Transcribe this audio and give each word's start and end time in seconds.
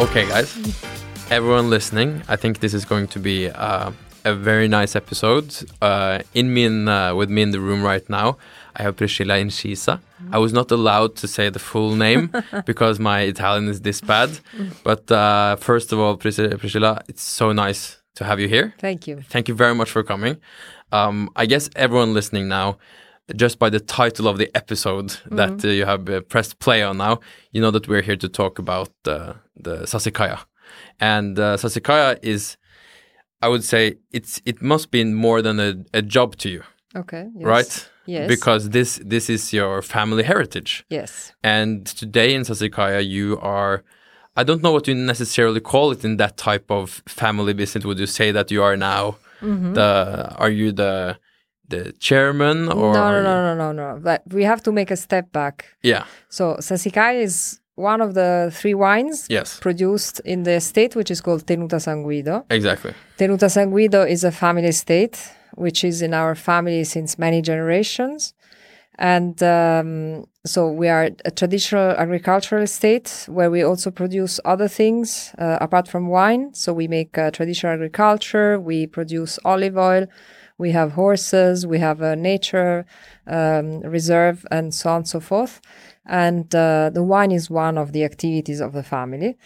Okay, 0.00 0.26
guys, 0.26 0.56
everyone 1.30 1.68
listening, 1.68 2.22
I 2.26 2.36
think 2.36 2.60
this 2.60 2.72
is 2.72 2.86
going 2.86 3.06
to 3.08 3.18
be 3.18 3.50
uh, 3.50 3.92
a 4.24 4.34
very 4.34 4.66
nice 4.66 4.96
episode. 4.96 5.54
Uh, 5.82 6.20
in 6.32 6.54
me 6.54 6.64
in, 6.64 6.88
uh, 6.88 7.14
with 7.14 7.28
me 7.28 7.42
in 7.42 7.50
the 7.50 7.60
room 7.60 7.82
right 7.82 8.08
now, 8.08 8.38
I 8.74 8.82
have 8.82 8.96
Priscilla 8.96 9.34
Incisa. 9.34 10.00
I 10.32 10.38
was 10.38 10.54
not 10.54 10.70
allowed 10.70 11.16
to 11.16 11.28
say 11.28 11.50
the 11.50 11.58
full 11.58 11.96
name 11.96 12.32
because 12.64 12.98
my 12.98 13.20
Italian 13.20 13.68
is 13.68 13.82
this 13.82 14.00
bad. 14.00 14.30
But 14.84 15.12
uh, 15.12 15.56
first 15.56 15.92
of 15.92 15.98
all, 15.98 16.16
Priscilla, 16.16 16.56
Priscilla, 16.56 17.02
it's 17.06 17.22
so 17.22 17.52
nice 17.52 17.98
to 18.14 18.24
have 18.24 18.40
you 18.40 18.48
here. 18.48 18.74
Thank 18.78 19.06
you. 19.06 19.20
Thank 19.28 19.48
you 19.48 19.54
very 19.54 19.74
much 19.74 19.90
for 19.90 20.02
coming. 20.02 20.38
Um, 20.92 21.28
I 21.36 21.44
guess 21.44 21.68
everyone 21.76 22.14
listening 22.14 22.48
now, 22.48 22.78
just 23.36 23.58
by 23.58 23.70
the 23.70 23.80
title 23.80 24.26
of 24.28 24.38
the 24.38 24.50
episode 24.56 25.16
that 25.30 25.64
uh, 25.64 25.68
you 25.68 25.84
have 25.86 26.08
uh, 26.08 26.20
pressed 26.22 26.58
play 26.58 26.82
on 26.82 26.96
now, 26.98 27.20
you 27.52 27.60
know 27.60 27.70
that 27.70 27.88
we're 27.88 28.02
here 28.02 28.16
to 28.16 28.28
talk 28.28 28.58
about 28.58 28.90
uh, 29.06 29.34
the 29.56 29.78
Sassicaia. 29.86 30.38
And 31.00 31.38
uh, 31.38 31.56
Sassicaia 31.56 32.18
is, 32.22 32.56
I 33.42 33.48
would 33.48 33.64
say, 33.64 33.94
it's 34.12 34.40
it 34.44 34.62
must 34.62 34.90
be 34.90 35.04
more 35.04 35.42
than 35.42 35.58
a, 35.60 35.74
a 35.94 36.02
job 36.02 36.36
to 36.36 36.48
you, 36.48 36.62
Okay. 36.96 37.24
Yes. 37.36 37.44
right? 37.46 37.90
Yes. 38.06 38.28
Because 38.28 38.70
this 38.70 39.00
this 39.04 39.28
is 39.30 39.52
your 39.52 39.82
family 39.82 40.22
heritage. 40.24 40.84
Yes. 40.88 41.32
And 41.42 41.86
today 41.86 42.34
in 42.34 42.42
Sassicaia, 42.42 43.00
you 43.06 43.38
are, 43.40 43.82
I 44.36 44.42
don't 44.44 44.62
know 44.62 44.72
what 44.72 44.88
you 44.88 44.94
necessarily 44.94 45.60
call 45.60 45.92
it 45.92 46.04
in 46.04 46.16
that 46.16 46.36
type 46.36 46.70
of 46.70 47.02
family 47.06 47.54
business. 47.54 47.84
Would 47.84 47.98
you 48.00 48.06
say 48.06 48.32
that 48.32 48.50
you 48.50 48.62
are 48.62 48.76
now 48.76 49.16
Mm-hmm. 49.42 49.72
the, 49.72 50.34
are 50.36 50.50
you 50.50 50.70
the, 50.70 51.16
the 51.70 51.92
chairman 51.98 52.68
or? 52.68 52.92
no, 52.92 53.10
no, 53.12 53.22
no, 53.22 53.36
no, 53.44 53.54
no, 53.54 53.72
no. 53.72 54.00
But 54.02 54.22
we 54.32 54.44
have 54.44 54.62
to 54.64 54.72
make 54.72 54.90
a 54.90 54.96
step 54.96 55.32
back. 55.32 55.66
Yeah. 55.82 56.04
So 56.28 56.56
Sassicaia 56.60 57.22
is 57.22 57.60
one 57.76 58.00
of 58.02 58.14
the 58.14 58.50
three 58.52 58.74
wines 58.74 59.26
Yes. 59.30 59.58
produced 59.58 60.20
in 60.24 60.42
the 60.42 60.52
estate, 60.52 60.94
which 60.94 61.10
is 61.10 61.20
called 61.20 61.46
Tenuta 61.46 61.80
San 61.80 62.02
Guido. 62.02 62.44
Exactly. 62.50 62.92
Tenuta 63.18 63.50
San 63.50 63.70
Guido 63.70 64.02
is 64.02 64.22
a 64.24 64.30
family 64.30 64.66
estate, 64.66 65.16
which 65.54 65.82
is 65.84 66.02
in 66.02 66.12
our 66.14 66.34
family 66.34 66.84
since 66.84 67.18
many 67.18 67.40
generations. 67.42 68.34
And 68.98 69.42
um, 69.42 70.26
so 70.44 70.70
we 70.70 70.88
are 70.88 71.08
a 71.24 71.30
traditional 71.30 71.92
agricultural 71.92 72.62
estate 72.62 73.24
where 73.28 73.50
we 73.50 73.62
also 73.62 73.90
produce 73.90 74.38
other 74.44 74.68
things 74.68 75.32
uh, 75.38 75.56
apart 75.60 75.88
from 75.88 76.08
wine. 76.08 76.52
So 76.52 76.74
we 76.74 76.86
make 76.86 77.16
uh, 77.16 77.30
traditional 77.30 77.72
agriculture, 77.72 78.60
we 78.60 78.86
produce 78.86 79.38
olive 79.42 79.78
oil, 79.78 80.06
we 80.60 80.70
have 80.72 80.92
horses, 80.92 81.66
we 81.66 81.78
have 81.78 82.00
a 82.02 82.14
nature 82.14 82.86
um, 83.26 83.80
reserve, 83.80 84.46
and 84.50 84.74
so 84.74 84.90
on 84.90 84.96
and 84.96 85.08
so 85.08 85.20
forth. 85.20 85.60
And 86.06 86.54
uh, 86.54 86.90
the 86.92 87.02
wine 87.02 87.32
is 87.32 87.48
one 87.50 87.76
of 87.78 87.92
the 87.92 88.04
activities 88.04 88.60
of 88.60 88.72
the 88.72 88.82
family. 88.82 89.36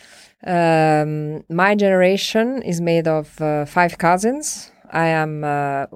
Um, 0.46 1.44
my 1.48 1.74
generation 1.74 2.62
is 2.62 2.80
made 2.80 3.06
of 3.08 3.40
uh, 3.40 3.64
five 3.64 3.96
cousins. 3.98 4.70
I 4.90 5.06
am 5.06 5.44
uh, 5.44 5.86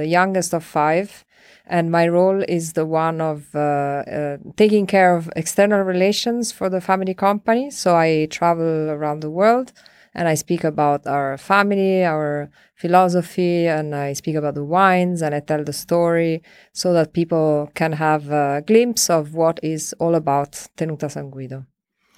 the 0.00 0.06
youngest 0.06 0.54
of 0.54 0.64
five, 0.64 1.24
and 1.66 1.90
my 1.90 2.08
role 2.08 2.42
is 2.48 2.72
the 2.72 2.86
one 2.86 3.20
of 3.20 3.54
uh, 3.54 3.58
uh, 3.58 4.36
taking 4.56 4.86
care 4.86 5.14
of 5.16 5.30
external 5.36 5.82
relations 5.82 6.52
for 6.52 6.68
the 6.70 6.80
family 6.80 7.14
company. 7.14 7.70
So 7.70 7.96
I 7.96 8.26
travel 8.30 8.90
around 8.90 9.20
the 9.20 9.30
world 9.30 9.72
and 10.18 10.26
I 10.26 10.34
speak 10.34 10.64
about 10.64 11.06
our 11.06 11.38
family, 11.38 12.04
our 12.04 12.50
philosophy, 12.74 13.68
and 13.68 13.94
I 13.94 14.14
speak 14.14 14.34
about 14.34 14.56
the 14.56 14.64
wines 14.64 15.22
and 15.22 15.32
I 15.32 15.38
tell 15.38 15.62
the 15.62 15.72
story 15.72 16.42
so 16.72 16.92
that 16.92 17.12
people 17.12 17.70
can 17.74 17.92
have 17.92 18.28
a 18.30 18.64
glimpse 18.66 19.08
of 19.08 19.34
what 19.34 19.60
is 19.62 19.94
all 20.00 20.16
about 20.16 20.50
Tenuta 20.76 21.08
San 21.08 21.30
Guido. 21.30 21.66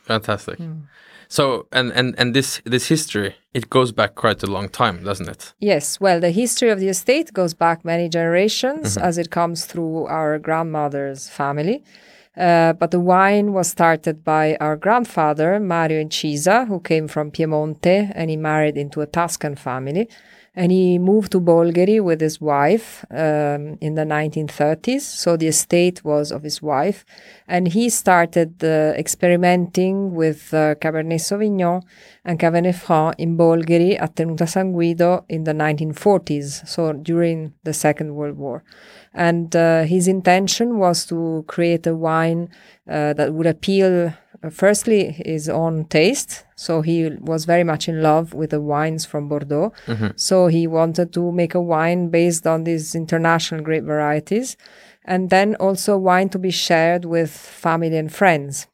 Fantastic. 0.04 0.56
Hmm. 0.56 0.84
So, 1.28 1.68
and, 1.72 1.92
and, 1.92 2.14
and 2.18 2.34
this, 2.34 2.62
this 2.64 2.88
history, 2.88 3.36
it 3.52 3.68
goes 3.68 3.92
back 3.92 4.14
quite 4.14 4.42
a 4.42 4.46
long 4.46 4.70
time, 4.70 5.04
doesn't 5.04 5.28
it? 5.28 5.52
Yes, 5.60 6.00
well, 6.00 6.20
the 6.20 6.30
history 6.30 6.70
of 6.70 6.80
the 6.80 6.88
estate 6.88 7.34
goes 7.34 7.52
back 7.52 7.84
many 7.84 8.08
generations 8.08 8.96
as 8.96 9.18
it 9.18 9.30
comes 9.30 9.66
through 9.66 10.06
our 10.06 10.38
grandmother's 10.38 11.28
family. 11.28 11.84
Uh, 12.36 12.72
but 12.74 12.90
the 12.90 13.00
wine 13.00 13.52
was 13.52 13.68
started 13.68 14.22
by 14.24 14.56
our 14.60 14.76
grandfather, 14.76 15.58
Mario 15.58 16.02
Incisa, 16.02 16.68
who 16.68 16.80
came 16.80 17.08
from 17.08 17.30
Piemonte 17.30 18.12
and 18.14 18.30
he 18.30 18.36
married 18.36 18.76
into 18.76 19.00
a 19.00 19.06
Tuscan 19.06 19.56
family. 19.56 20.08
And 20.54 20.72
he 20.72 20.98
moved 20.98 21.30
to 21.32 21.40
Bolgheri 21.40 22.02
with 22.02 22.20
his 22.20 22.40
wife 22.40 23.04
um, 23.10 23.78
in 23.80 23.94
the 23.94 24.02
1930s. 24.02 25.02
So 25.02 25.36
the 25.36 25.46
estate 25.46 26.04
was 26.04 26.32
of 26.32 26.42
his 26.42 26.60
wife. 26.60 27.04
And 27.46 27.68
he 27.68 27.88
started 27.88 28.62
uh, 28.62 28.92
experimenting 28.96 30.12
with 30.12 30.52
uh, 30.52 30.74
Cabernet 30.74 31.20
Sauvignon 31.20 31.82
and 32.24 32.38
Cabernet 32.38 32.74
Franc 32.74 33.14
in 33.18 33.36
Bolgheri 33.36 34.00
at 34.00 34.16
Tenuta 34.16 34.48
San 34.48 34.72
Guido 34.72 35.24
in 35.28 35.44
the 35.44 35.52
1940s, 35.52 36.66
so 36.68 36.92
during 36.92 37.54
the 37.62 37.72
Second 37.72 38.14
World 38.14 38.36
War. 38.36 38.62
And 39.12 39.54
uh, 39.56 39.82
his 39.82 40.06
intention 40.06 40.78
was 40.78 41.04
to 41.06 41.44
create 41.48 41.86
a 41.86 41.96
wine 41.96 42.48
uh, 42.88 43.12
that 43.14 43.34
would 43.34 43.46
appeal, 43.46 44.14
uh, 44.42 44.50
firstly, 44.50 45.12
his 45.24 45.48
own 45.48 45.86
taste. 45.86 46.44
So 46.54 46.80
he 46.82 47.10
was 47.20 47.44
very 47.44 47.64
much 47.64 47.88
in 47.88 48.02
love 48.02 48.34
with 48.34 48.50
the 48.50 48.60
wines 48.60 49.04
from 49.04 49.28
Bordeaux. 49.28 49.72
So 50.16 50.46
he 50.46 50.66
wanted 50.66 51.12
to 51.14 51.32
make 51.32 51.54
a 51.54 51.60
wine 51.60 52.08
based 52.10 52.46
on 52.46 52.64
these 52.64 52.94
international 52.94 53.62
grape 53.62 53.84
varieties. 53.84 54.56
And 55.04 55.30
then 55.30 55.56
also 55.56 55.96
wine 55.96 56.28
to 56.28 56.38
be 56.38 56.50
shared 56.50 57.04
with 57.04 57.30
family 57.30 57.96
and 57.96 58.12
friends. 58.12 58.68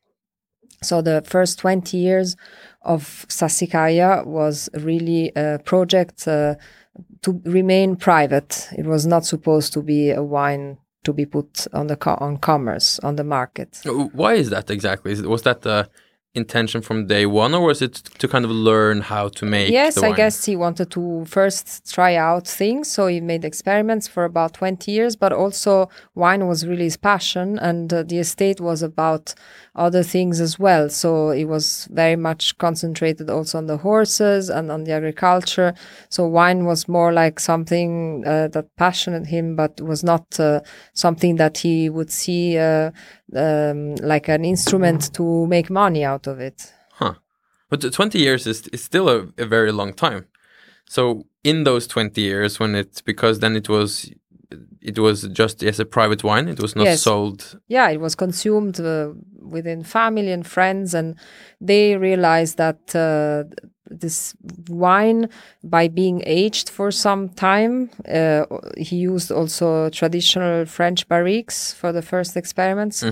So 0.83 1.03
the 1.03 1.23
first 1.25 1.59
20 1.59 1.97
years 1.97 2.37
of 2.83 3.27
Sasikaya 3.29 4.25
was 4.25 4.69
really 4.75 5.33
a 5.35 5.59
project 5.65 6.29
uh, 6.29 6.55
to 7.23 7.41
remain 7.45 7.97
private. 7.97 8.69
It 8.77 8.87
was 8.87 9.07
not 9.07 9.25
supposed 9.25 9.73
to 9.75 9.83
be 9.83 10.11
a 10.11 10.23
wine 10.23 10.79
to 11.05 11.13
be 11.13 11.25
put 11.27 11.67
on 11.73 11.87
the 11.87 11.97
co- 11.97 12.19
on 12.21 12.37
commerce 12.37 12.99
on 13.01 13.17
the 13.17 13.25
market. 13.25 13.81
Why 13.85 14.35
is 14.35 14.51
that 14.51 14.71
exactly? 14.71 15.21
Was 15.23 15.43
that 15.43 15.63
the 15.63 15.89
intention 16.37 16.83
from 16.83 17.07
day 17.07 17.27
one, 17.27 17.55
or 17.55 17.67
was 17.67 17.83
it 17.83 17.95
to 17.95 18.29
kind 18.29 18.45
of 18.45 18.51
learn 18.51 19.01
how 19.01 19.29
to 19.29 19.45
make? 19.45 19.71
Yes, 19.71 19.99
I 19.99 20.13
guess 20.13 20.45
he 20.45 20.55
wanted 20.57 20.91
to 20.93 21.25
first 21.25 21.93
try 21.93 22.15
out 22.15 22.47
things. 22.47 22.91
So 22.91 23.07
he 23.07 23.21
made 23.21 23.45
experiments 23.45 24.07
for 24.07 24.25
about 24.25 24.55
20 24.55 24.91
years, 24.93 25.17
but 25.17 25.33
also 25.33 25.89
wine 26.15 26.47
was 26.47 26.67
really 26.67 26.85
his 26.85 26.97
passion, 26.97 27.59
and 27.59 27.93
uh, 27.93 28.03
the 28.03 28.19
estate 28.19 28.61
was 28.61 28.83
about 28.83 29.35
other 29.75 30.03
things 30.03 30.41
as 30.41 30.59
well. 30.59 30.89
So 30.89 31.31
it 31.31 31.45
was 31.45 31.89
very 31.91 32.17
much 32.17 32.57
concentrated 32.59 33.29
also 33.31 33.59
on 33.59 33.67
the 33.67 33.77
horses 33.79 34.49
and 34.49 34.71
on 34.71 34.85
the 34.85 34.93
agriculture. 34.93 35.75
So 36.09 36.27
wine 36.27 36.65
was 36.65 36.89
more 36.89 37.13
like 37.13 37.41
something 37.41 38.25
uh, 38.27 38.49
that 38.49 38.75
passionate 38.77 39.27
him, 39.27 39.57
but 39.57 39.81
was 39.81 40.03
not 40.03 40.39
uh, 40.41 40.61
something 40.95 41.37
that 41.37 41.59
he 41.59 41.91
would 41.91 42.11
see 42.11 42.59
uh, 42.59 42.91
um, 43.35 43.95
like 43.97 44.29
an 44.29 44.45
instrument 44.45 45.13
to 45.15 45.47
make 45.47 45.71
money 45.71 46.05
out 46.05 46.27
of 46.27 46.41
it. 46.41 46.73
Huh. 46.93 47.15
But 47.69 47.93
20 47.93 48.19
years 48.19 48.47
is, 48.47 48.69
is 48.69 48.85
still 48.85 49.09
a, 49.09 49.27
a 49.39 49.47
very 49.47 49.73
long 49.73 49.93
time. 49.93 50.27
So 50.89 51.27
in 51.43 51.65
those 51.65 51.87
20 51.87 52.21
years 52.21 52.61
when 52.61 52.75
it 52.75 53.03
because 53.05 53.41
then 53.41 53.57
it 53.57 53.69
was 53.69 54.11
it 54.81 54.99
was 55.01 55.23
just 55.33 55.65
as 55.65 55.81
a 55.81 55.85
private 55.85 56.23
wine, 56.23 56.47
it 56.47 56.61
was 56.61 56.77
not 56.77 56.85
Yes. 56.85 57.03
sold 57.03 57.59
yeah, 57.67 57.91
it 57.91 58.01
was 58.01 58.15
consumed 58.15 58.79
uh, 58.81 59.13
within 59.51 59.83
family 59.85 60.33
and 60.33 60.47
friends, 60.47 60.95
and 60.95 61.17
they 61.61 61.97
realized 61.97 62.57
that 62.57 62.95
uh, 62.95 63.45
this 63.89 64.35
wine 64.69 65.29
by 65.63 65.89
being 65.89 66.23
aged 66.27 66.69
for 66.69 66.91
some 66.91 67.29
time. 67.29 67.91
Uh, 68.09 68.45
he 68.77 68.97
used 68.97 69.31
also 69.31 69.89
traditional 69.91 70.67
French 70.67 71.09
barriques 71.09 71.75
for 71.75 71.93
the 71.93 72.03
first 72.03 72.37
experiments. 72.37 73.03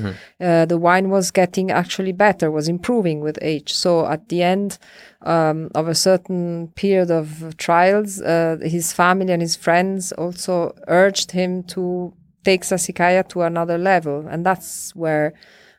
Uh, 0.40 0.64
the 0.66 0.78
wine 0.78 1.10
was 1.10 1.30
getting 1.30 1.70
actually 1.70 2.12
better, 2.12 2.50
was 2.50 2.68
improving 2.68 3.20
with 3.20 3.38
age. 3.40 3.72
So 3.72 4.06
at 4.06 4.28
the 4.28 4.42
end 4.42 4.78
um, 5.22 5.70
of 5.74 5.88
a 5.88 5.94
certain 5.94 6.68
period 6.74 7.10
of 7.10 7.56
trials, 7.56 8.20
uh, 8.20 8.56
his 8.60 8.92
family 8.92 9.32
and 9.32 9.42
his 9.42 9.56
friends 9.56 10.12
also 10.12 10.74
urged 10.88 11.30
him 11.32 11.62
to 11.74 12.12
take 12.44 12.62
Sassicaia 12.62 13.26
to 13.28 13.42
another 13.42 13.78
level, 13.78 14.26
and 14.28 14.44
that's 14.44 14.94
where 14.94 15.32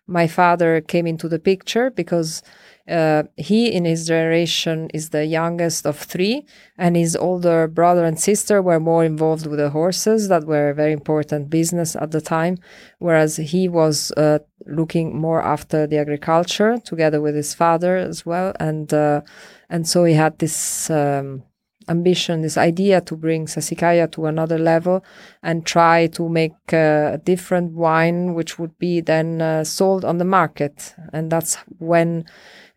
my 0.07 0.27
father 0.27 0.81
came 0.81 1.07
into 1.07 1.27
the 1.27 1.39
picture 1.39 1.89
because 1.89 2.41
uh, 2.87 3.23
he 3.35 3.71
in 3.71 3.83
his 3.83 4.05
generation 4.05 4.89
is 4.93 5.09
the 5.09 5.25
youngest 5.25 5.87
of 5.87 5.97
three 5.97 6.45
and 6.77 6.95
his 6.95 7.15
older 7.15 7.67
brother 7.67 8.05
and 8.05 8.19
sister 8.19 8.61
were 8.61 8.79
more 8.79 9.03
involved 9.03 9.47
with 9.47 9.57
the 9.57 9.71
horses 9.71 10.27
that 10.27 10.45
were 10.45 10.69
a 10.69 10.75
very 10.75 10.93
important 10.93 11.49
business 11.49 11.95
at 11.95 12.11
the 12.11 12.21
time 12.21 12.57
whereas 12.99 13.37
he 13.37 13.67
was 13.67 14.11
uh, 14.11 14.37
looking 14.65 15.15
more 15.15 15.41
after 15.41 15.87
the 15.87 15.97
agriculture 15.97 16.77
together 16.77 17.21
with 17.21 17.35
his 17.35 17.53
father 17.53 17.97
as 17.97 18.25
well. 18.25 18.53
And 18.59 18.93
uh, 18.93 19.21
and 19.69 19.87
so 19.87 20.03
he 20.03 20.13
had 20.13 20.39
this 20.39 20.89
um, 20.89 21.43
ambition, 21.87 22.41
this 22.41 22.57
idea 22.57 23.01
to 23.01 23.15
bring 23.15 23.45
Sassicaia 23.45 24.11
to 24.11 24.25
another 24.25 24.57
level 24.57 25.03
and 25.43 25.65
try 25.65 26.07
to 26.07 26.29
make 26.29 26.53
uh, 26.73 27.11
a 27.13 27.21
different 27.23 27.73
wine, 27.73 28.33
which 28.33 28.57
would 28.59 28.77
be 28.77 29.01
then 29.01 29.41
uh, 29.41 29.63
sold 29.63 30.05
on 30.05 30.17
the 30.17 30.25
market. 30.25 30.95
And 31.13 31.31
that's 31.31 31.55
when 31.79 32.25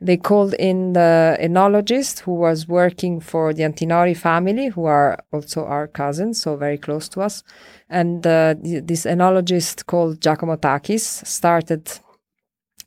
they 0.01 0.17
called 0.17 0.55
in 0.55 0.93
the 0.93 1.37
enologist 1.41 2.21
who 2.21 2.35
was 2.35 2.69
working 2.69 3.21
for 3.21 3.53
the 3.53 3.65
Antinori 3.65 4.17
family, 4.17 4.69
who 4.69 4.85
are 4.85 5.19
also 5.33 5.65
our 5.65 5.89
cousins, 5.89 6.41
so 6.41 6.57
very 6.57 6.79
close 6.79 7.09
to 7.11 7.21
us. 7.21 7.43
And 7.89 8.27
uh, 8.27 8.55
this 8.63 9.05
enologist 9.05 9.87
called 9.87 10.21
Giacomo 10.21 10.57
Tachis 10.57 11.27
started 11.27 11.91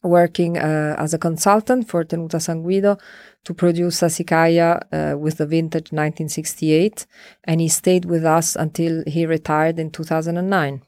working 0.03 0.57
uh, 0.57 0.95
as 0.97 1.13
a 1.13 1.19
consultant 1.19 1.87
for 1.87 2.03
Tenuta 2.03 2.41
San 2.41 2.63
Guido 2.63 2.97
to 3.43 3.53
produce 3.53 4.01
Sassicaia 4.01 4.81
uh, 4.91 5.17
with 5.17 5.37
the 5.37 5.45
vintage 5.45 5.91
1968, 5.91 7.05
and 7.43 7.59
he 7.61 7.67
stayed 7.67 8.05
with 8.05 8.23
us 8.23 8.55
until 8.55 9.03
he 9.07 9.25
retired 9.25 9.79
in 9.79 9.89
2009. 9.91 10.81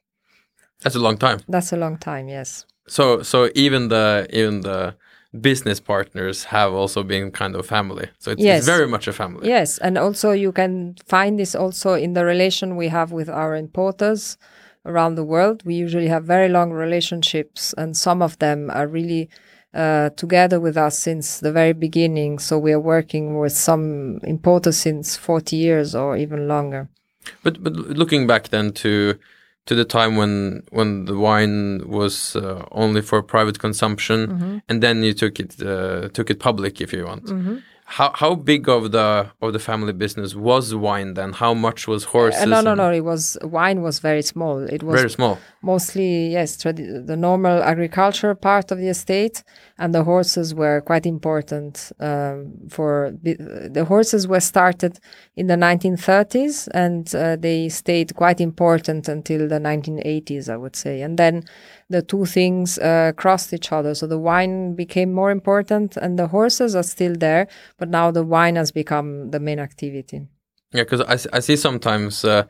That's 0.81 0.95
a 0.95 0.99
long 0.99 1.17
time. 1.17 1.39
That's 1.47 1.71
a 1.73 1.77
long 1.77 1.97
time, 1.97 2.27
yes. 2.27 2.65
So 2.87 3.23
so 3.23 3.49
even 3.55 3.87
the 3.87 4.27
even 4.31 4.61
the 4.61 4.95
business 5.41 5.79
partners 5.79 6.43
have 6.45 6.73
also 6.73 7.01
been 7.03 7.31
kind 7.31 7.55
of 7.55 7.65
family. 7.65 8.07
So 8.19 8.31
it's, 8.31 8.41
Yes. 8.43 8.59
it's 8.59 8.67
very 8.67 8.87
much 8.87 9.07
a 9.07 9.13
family. 9.13 9.47
Yes, 9.47 9.79
and 9.79 9.97
also 9.97 10.31
you 10.31 10.51
can 10.51 10.95
find 11.07 11.39
this 11.39 11.55
also 11.55 11.93
in 11.93 12.13
the 12.13 12.23
relation 12.25 12.75
we 12.75 12.89
have 12.89 13.11
with 13.11 13.29
our 13.29 13.55
importers 13.55 14.37
around 14.85 15.15
the 15.15 15.23
world. 15.23 15.63
We 15.65 15.75
usually 15.75 16.07
have 16.09 16.25
very 16.25 16.49
long 16.49 16.71
relationships, 16.71 17.73
and 17.77 17.95
some 17.97 18.21
of 18.21 18.37
them 18.39 18.69
are 18.69 18.87
really 18.87 19.29
uh, 19.73 20.09
together 20.15 20.59
with 20.59 20.77
us 20.77 20.97
since 20.99 21.39
the 21.39 21.51
very 21.51 21.73
beginning. 21.73 22.39
So 22.39 22.57
we 22.59 22.71
are 22.73 22.79
working 22.79 23.39
with 23.39 23.53
some 23.53 24.19
importers 24.23 24.77
since 24.77 25.15
40 25.17 25.55
years 25.55 25.95
or 25.95 26.17
even 26.17 26.47
longer. 26.47 26.87
But 27.43 27.63
but 27.63 27.73
looking 27.73 28.27
back 28.27 28.49
then 28.49 28.71
to 28.73 29.15
to 29.65 29.75
the 29.75 29.85
time 29.85 30.17
when 30.17 30.63
when 30.71 31.05
the 31.05 31.17
wine 31.17 31.81
was 31.87 32.35
uh, 32.35 32.65
only 32.71 33.01
for 33.01 33.23
private 33.23 33.59
consumption, 33.59 34.27
Mm-hmm. 34.27 34.57
and 34.69 34.81
then 34.83 35.03
you 35.03 35.13
took 35.13 35.39
it 35.39 35.61
uh, 35.61 36.09
took 36.09 36.29
it 36.29 36.39
public, 36.39 36.81
if 36.81 36.91
you 36.93 37.05
want. 37.05 37.29
How 37.85 38.11
how 38.13 38.35
big 38.35 38.67
of 38.69 38.91
the 38.91 39.31
of 39.41 39.53
the 39.53 39.59
family 39.59 39.93
business 39.93 40.35
was 40.35 40.73
wine 40.73 41.13
then? 41.13 41.33
How 41.33 41.53
much 41.53 41.87
was 41.87 42.03
horses? 42.05 42.41
Uh, 42.41 42.45
no, 42.45 42.61
no, 42.61 42.73
no. 42.75 42.91
It 42.91 43.01
was 43.05 43.37
wine 43.41 43.81
was 43.81 43.99
very 43.99 44.21
small. 44.21 44.59
It 44.75 44.83
was 44.83 44.99
Very 44.99 45.09
small. 45.09 45.37
Mostly 45.63 46.27
yes 46.27 46.57
the 46.57 47.15
normal 47.17 47.63
agriculture 47.63 48.35
part 48.35 48.69
of 48.71 48.77
the 48.77 48.89
estate 48.89 49.43
and 49.79 49.95
the 49.95 50.03
horses 50.03 50.53
were 50.53 50.81
quite 50.81 51.05
important 51.05 51.91
um, 51.99 52.51
for 52.69 53.13
the, 53.23 53.69
the 53.71 53.85
horses 53.85 54.27
were 54.27 54.41
started 54.41 54.99
in 55.35 55.47
the 55.47 55.55
1930s 55.55 56.67
and 56.73 57.15
uh, 57.15 57.37
they 57.37 57.69
stayed 57.69 58.13
quite 58.15 58.41
important 58.41 59.07
until 59.07 59.47
the 59.47 59.59
1980s 59.59 60.49
i 60.49 60.57
would 60.57 60.75
say. 60.75 61.01
And 61.01 61.17
then 61.17 61.43
the 61.89 62.01
two 62.01 62.25
things 62.25 62.77
uh, 62.79 63.13
crossed 63.15 63.53
each 63.53 63.71
other. 63.71 63.95
So 63.95 64.05
the 64.07 64.19
wine 64.19 64.75
became 64.75 65.13
more 65.13 65.31
important 65.31 65.95
and 65.97 66.19
the 66.19 66.27
horses 66.27 66.75
are 66.75 66.83
still 66.83 67.15
there 67.15 67.47
but 67.77 67.89
now 67.89 68.11
the 68.11 68.23
wine 68.23 68.57
has 68.57 68.71
become 68.71 69.31
the 69.31 69.39
main 69.39 69.59
activity. 69.59 70.27
Yeah, 70.73 70.83
because 70.83 71.01
I, 71.01 71.37
I 71.37 71.39
see 71.39 71.55
sometimes 71.55 72.25
uh, 72.25 72.43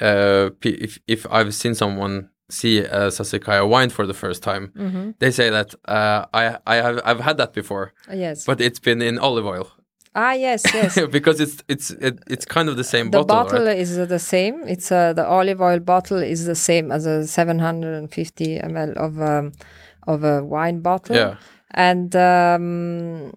uh, 0.00 0.50
if 0.62 0.98
if 1.06 1.26
I've 1.30 1.54
seen 1.54 1.74
someone 1.74 2.28
see 2.52 2.74
a 3.00 3.10
Sassicaia 3.16 3.64
wine 3.74 3.90
for 3.90 4.04
the 4.06 4.14
first 4.14 4.42
time, 4.42 4.64
Mm-hmm. 4.76 5.10
they 5.22 5.30
say 5.32 5.48
that 5.50 5.68
uh, 5.96 6.20
I 6.40 6.42
I 6.74 6.76
have 6.86 6.96
I've 7.08 7.22
had 7.28 7.36
that 7.42 7.52
before, 7.60 7.86
Uh, 8.10 8.16
yes 8.24 8.44
but 8.48 8.60
it's 8.60 8.80
been 8.88 9.00
in 9.02 9.18
olive 9.18 9.46
oil 9.54 9.66
ah 10.14 10.34
yes 10.46 10.62
yes 10.74 10.92
because 11.18 11.38
it's 11.44 11.56
it's 11.72 11.86
it, 12.08 12.14
it's 12.34 12.46
kind 12.56 12.68
of 12.70 12.74
the 12.76 12.84
same 12.84 13.04
the 13.10 13.18
bottle, 13.18 13.26
The 13.26 13.42
bottle 13.42 13.66
right? 13.66 13.78
is 13.82 13.90
uh, 13.98 14.04
the 14.16 14.18
same. 14.34 14.54
It's 14.74 14.88
uh, 14.92 15.12
the 15.18 15.24
olive 15.38 15.60
oil 15.68 15.80
bottle 15.80 16.22
is 16.32 16.40
the 16.52 16.54
same 16.68 16.86
as 16.96 17.06
a 17.06 17.16
750 17.26 18.58
ml 18.72 18.90
of 19.06 19.12
um, 19.20 19.52
of 20.06 20.24
a 20.24 20.36
wine 20.44 20.80
bottle. 20.82 21.16
Yeah. 21.16 21.34
and 21.90 22.14
um, 22.16 23.32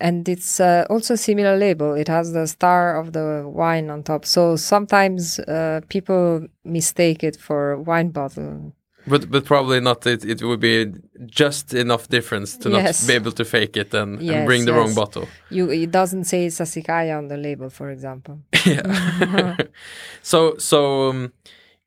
and 0.00 0.28
it's 0.28 0.60
uh, 0.60 0.84
also 0.90 1.14
a 1.14 1.16
similar 1.16 1.56
label. 1.56 1.94
It 1.94 2.08
has 2.08 2.32
the 2.32 2.46
star 2.46 2.96
of 3.00 3.12
the 3.12 3.42
wine 3.46 3.90
on 3.90 4.02
top. 4.02 4.24
So 4.24 4.56
sometimes 4.56 5.38
uh, 5.40 5.80
people 5.88 6.46
mistake 6.64 7.22
it 7.24 7.36
for 7.36 7.72
a 7.72 7.80
wine 7.80 8.10
bottle. 8.10 8.72
But 9.08 9.30
but 9.30 9.44
probably 9.44 9.80
not. 9.80 10.04
It 10.06 10.24
it 10.24 10.42
would 10.42 10.58
be 10.60 10.92
just 11.26 11.72
enough 11.74 12.08
difference 12.08 12.56
to 12.58 12.70
Yes. 12.70 13.02
not 13.02 13.08
be 13.08 13.14
able 13.14 13.32
to 13.32 13.44
fake 13.44 13.76
it 13.76 13.94
and, 13.94 14.18
and 14.20 14.46
bring 14.46 14.64
the 14.66 14.72
wrong 14.72 14.94
bottle. 14.94 15.28
You 15.50 15.70
it 15.70 15.92
doesn't 15.92 16.24
say 16.24 16.48
Sassicaia 16.48 17.16
on 17.16 17.28
the 17.28 17.36
label, 17.36 17.70
for 17.70 17.90
example. 17.90 18.40
Yeah. 18.66 19.56
so 20.22 20.56
so 20.58 21.10
um, 21.10 21.32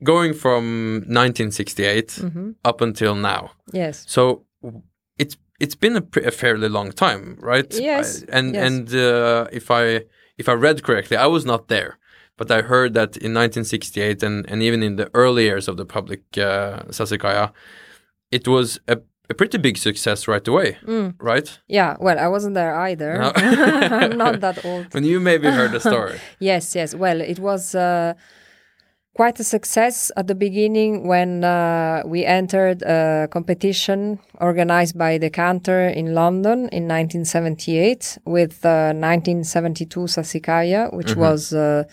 going 0.02 0.34
from 0.34 1.04
1968 1.08 2.08
Mm-hmm. 2.08 2.52
up 2.64 2.82
until 2.82 3.16
now. 3.16 3.52
Yes. 3.74 4.06
So 4.08 4.46
it's 5.60 5.76
been 5.76 5.96
a, 5.98 6.04
a 6.26 6.32
fairly 6.32 6.70
long 6.70 6.92
time, 6.92 7.38
right? 7.42 7.74
Yes, 7.74 8.24
I- 8.24 8.38
and 8.38 8.54
yes. 8.54 8.68
and 8.68 8.94
uh, 8.96 9.48
if 9.52 9.70
I 9.72 10.06
if 10.38 10.48
I 10.50 10.54
read 10.54 10.84
correctly, 10.84 11.18
I 11.18 11.28
was 11.28 11.46
not 11.46 11.68
there, 11.68 11.98
but 12.38 12.50
I 12.52 12.62
heard 12.62 12.94
that 12.94 13.18
in 13.18 13.34
1968 13.34 14.24
and 14.24 14.46
and 14.52 14.62
even 14.62 14.84
in 14.84 14.96
the 14.96 15.10
early 15.14 15.44
years 15.44 15.68
of 15.68 15.76
the 15.78 15.86
public 15.86 16.22
uh, 16.38 16.84
Sassicaia, 16.92 17.52
it 18.32 18.48
was 18.48 18.80
a, 18.88 18.98
a 19.30 19.34
pretty 19.34 19.58
big 19.58 19.78
success 19.78 20.28
right 20.28 20.48
away, 20.48 20.78
Mm. 20.86 21.14
right? 21.20 21.60
Yeah. 21.68 21.96
Well, 22.00 22.18
I 22.20 22.28
wasn't 22.28 22.56
there 22.56 22.76
either. 22.90 23.18
No. 23.20 23.32
I'm 23.36 24.18
not 24.18 24.40
that 24.42 24.66
old. 24.70 24.94
When 24.94 25.04
you 25.04 25.20
maybe 25.20 25.48
heard 25.50 25.72
the 25.72 25.80
story, 25.80 26.20
Yes, 26.40 26.76
yes. 26.76 26.96
Well, 26.96 27.22
it 27.22 27.40
was 27.40 27.76
uh, 27.76 28.14
quite 29.20 29.38
a 29.38 29.44
success 29.44 30.14
at 30.16 30.28
the 30.28 30.34
beginning 30.34 31.06
when 31.06 31.44
uh, 31.44 32.02
we 32.06 32.24
entered 32.24 32.82
a 32.84 33.28
competition 33.30 34.18
organized 34.40 34.98
by 34.98 35.18
Decanter 35.18 35.90
in 35.90 36.14
London 36.14 36.70
in 36.72 36.88
1978 36.88 38.18
with 38.24 38.64
uh, 38.64 38.96
1972 38.96 40.08
Sassicaia, 40.08 40.94
which 40.94 41.18
was 41.18 41.52
uh, 41.52 41.84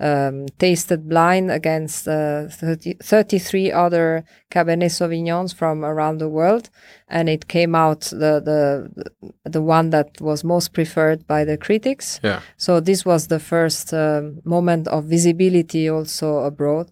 um, 0.00 0.46
tasted 0.58 1.08
blind 1.08 1.50
against 1.50 2.08
uh, 2.08 2.48
30, 2.48 2.94
33 3.02 3.72
other 3.72 4.24
Cabernet 4.50 4.90
Sauvignons 4.90 5.54
from 5.54 5.84
around 5.84 6.18
the 6.18 6.28
world, 6.28 6.70
and 7.08 7.28
it 7.28 7.48
came 7.48 7.74
out 7.74 8.00
the 8.00 8.40
the 8.40 9.32
the 9.44 9.62
one 9.62 9.90
that 9.90 10.20
was 10.20 10.42
most 10.44 10.72
preferred 10.72 11.26
by 11.26 11.44
the 11.44 11.56
critics. 11.56 12.20
yeah. 12.22 12.40
So 12.56 12.80
this 12.80 13.04
was 13.04 13.28
the 13.28 13.40
first 13.40 13.94
um, 13.94 14.40
moment 14.44 14.88
of 14.88 15.04
visibility 15.04 15.88
also 15.88 16.38
abroad. 16.38 16.90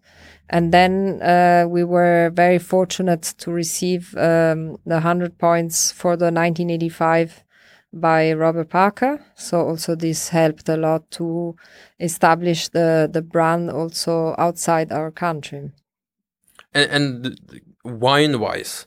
And 0.48 0.70
then 0.70 1.22
uh, 1.22 1.66
we 1.66 1.82
were 1.82 2.30
very 2.34 2.58
fortunate 2.58 3.22
to 3.38 3.50
receive 3.50 4.14
um, 4.18 4.76
the 4.84 5.00
100 5.00 5.38
points 5.38 5.90
for 5.90 6.14
the 6.14 6.26
1985 6.26 7.42
by 7.92 8.32
Robert 8.32 8.70
Parker. 8.70 9.24
So 9.34 9.60
also 9.60 9.94
this 9.94 10.28
helped 10.28 10.68
a 10.68 10.76
lot 10.76 11.10
to 11.12 11.56
establish 12.00 12.68
the, 12.68 13.08
the 13.12 13.22
brand 13.22 13.70
also 13.70 14.34
outside 14.38 14.92
our 14.92 15.10
country. 15.10 15.72
And, 16.74 16.90
and 16.90 17.60
wine 17.84 18.40
wise, 18.40 18.86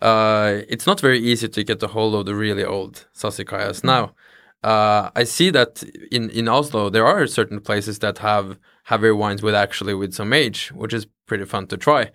uh, 0.00 0.60
it's 0.68 0.86
not 0.86 1.00
very 1.00 1.18
easy 1.18 1.48
to 1.48 1.64
get 1.64 1.82
a 1.82 1.88
hold 1.88 2.14
of 2.14 2.26
the 2.26 2.34
really 2.34 2.64
old 2.64 3.06
Sassicaias 3.14 3.84
now. 3.84 4.14
Uh, 4.62 5.10
I 5.14 5.24
see 5.24 5.50
that 5.50 5.84
in, 6.10 6.30
in 6.30 6.48
Oslo 6.48 6.90
there 6.90 7.06
are 7.06 7.26
certain 7.26 7.60
places 7.60 8.00
that 8.00 8.18
have 8.18 8.58
have 8.84 9.02
their 9.02 9.14
wines 9.14 9.42
with 9.42 9.54
actually 9.54 9.94
with 9.94 10.14
some 10.14 10.32
age, 10.32 10.72
which 10.74 10.94
is 10.94 11.06
pretty 11.26 11.44
fun 11.44 11.66
to 11.66 11.76
try. 11.76 12.10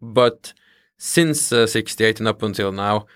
But 0.00 0.54
since 0.96 1.52
uh, 1.52 1.66
'68 1.66 2.20
and 2.20 2.28
up 2.28 2.42
until 2.42 2.72
now, 2.72 3.06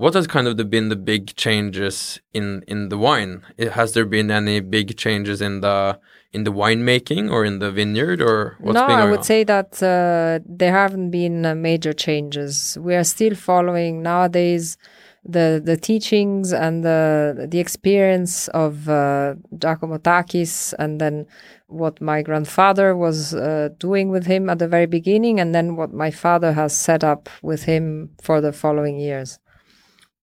what 0.00 0.14
has 0.14 0.26
kind 0.26 0.48
of 0.48 0.56
the, 0.56 0.64
been 0.64 0.88
the 0.88 0.96
big 0.96 1.36
changes 1.36 2.20
in 2.32 2.64
in 2.66 2.88
the 2.88 2.96
wine? 2.96 3.42
Has 3.78 3.92
there 3.92 4.06
been 4.06 4.30
any 4.30 4.60
big 4.60 4.96
changes 4.96 5.42
in 5.42 5.60
the 5.60 6.00
in 6.32 6.44
the 6.44 6.52
winemaking 6.52 7.30
or 7.30 7.44
in 7.44 7.58
the 7.58 7.70
vineyard 7.70 8.22
or 8.22 8.56
what's 8.60 8.80
no, 8.80 8.86
been 8.86 8.98
I 8.98 9.10
would 9.10 9.18
on? 9.18 9.24
say 9.32 9.44
that 9.44 9.70
uh, 9.82 10.42
there 10.46 10.72
haven't 10.72 11.10
been 11.10 11.44
uh, 11.44 11.54
major 11.54 11.92
changes. 11.92 12.78
We 12.80 12.94
are 12.94 13.04
still 13.04 13.34
following 13.34 14.02
nowadays 14.02 14.78
the 15.22 15.60
the 15.62 15.76
teachings 15.76 16.50
and 16.50 16.82
the 16.82 17.46
the 17.52 17.60
experience 17.60 18.48
of 18.64 18.88
uh, 18.88 19.34
Giacomo 19.58 19.98
Tachis, 19.98 20.72
and 20.78 20.98
then 20.98 21.26
what 21.66 22.00
my 22.00 22.22
grandfather 22.22 22.96
was 22.96 23.34
uh, 23.34 23.68
doing 23.78 24.08
with 24.08 24.24
him 24.24 24.48
at 24.48 24.58
the 24.60 24.68
very 24.76 24.86
beginning, 24.86 25.38
and 25.40 25.54
then 25.54 25.76
what 25.76 25.92
my 25.92 26.10
father 26.10 26.54
has 26.54 26.72
set 26.74 27.04
up 27.04 27.28
with 27.42 27.64
him 27.64 27.84
for 28.22 28.40
the 28.40 28.54
following 28.64 28.98
years. 28.98 29.38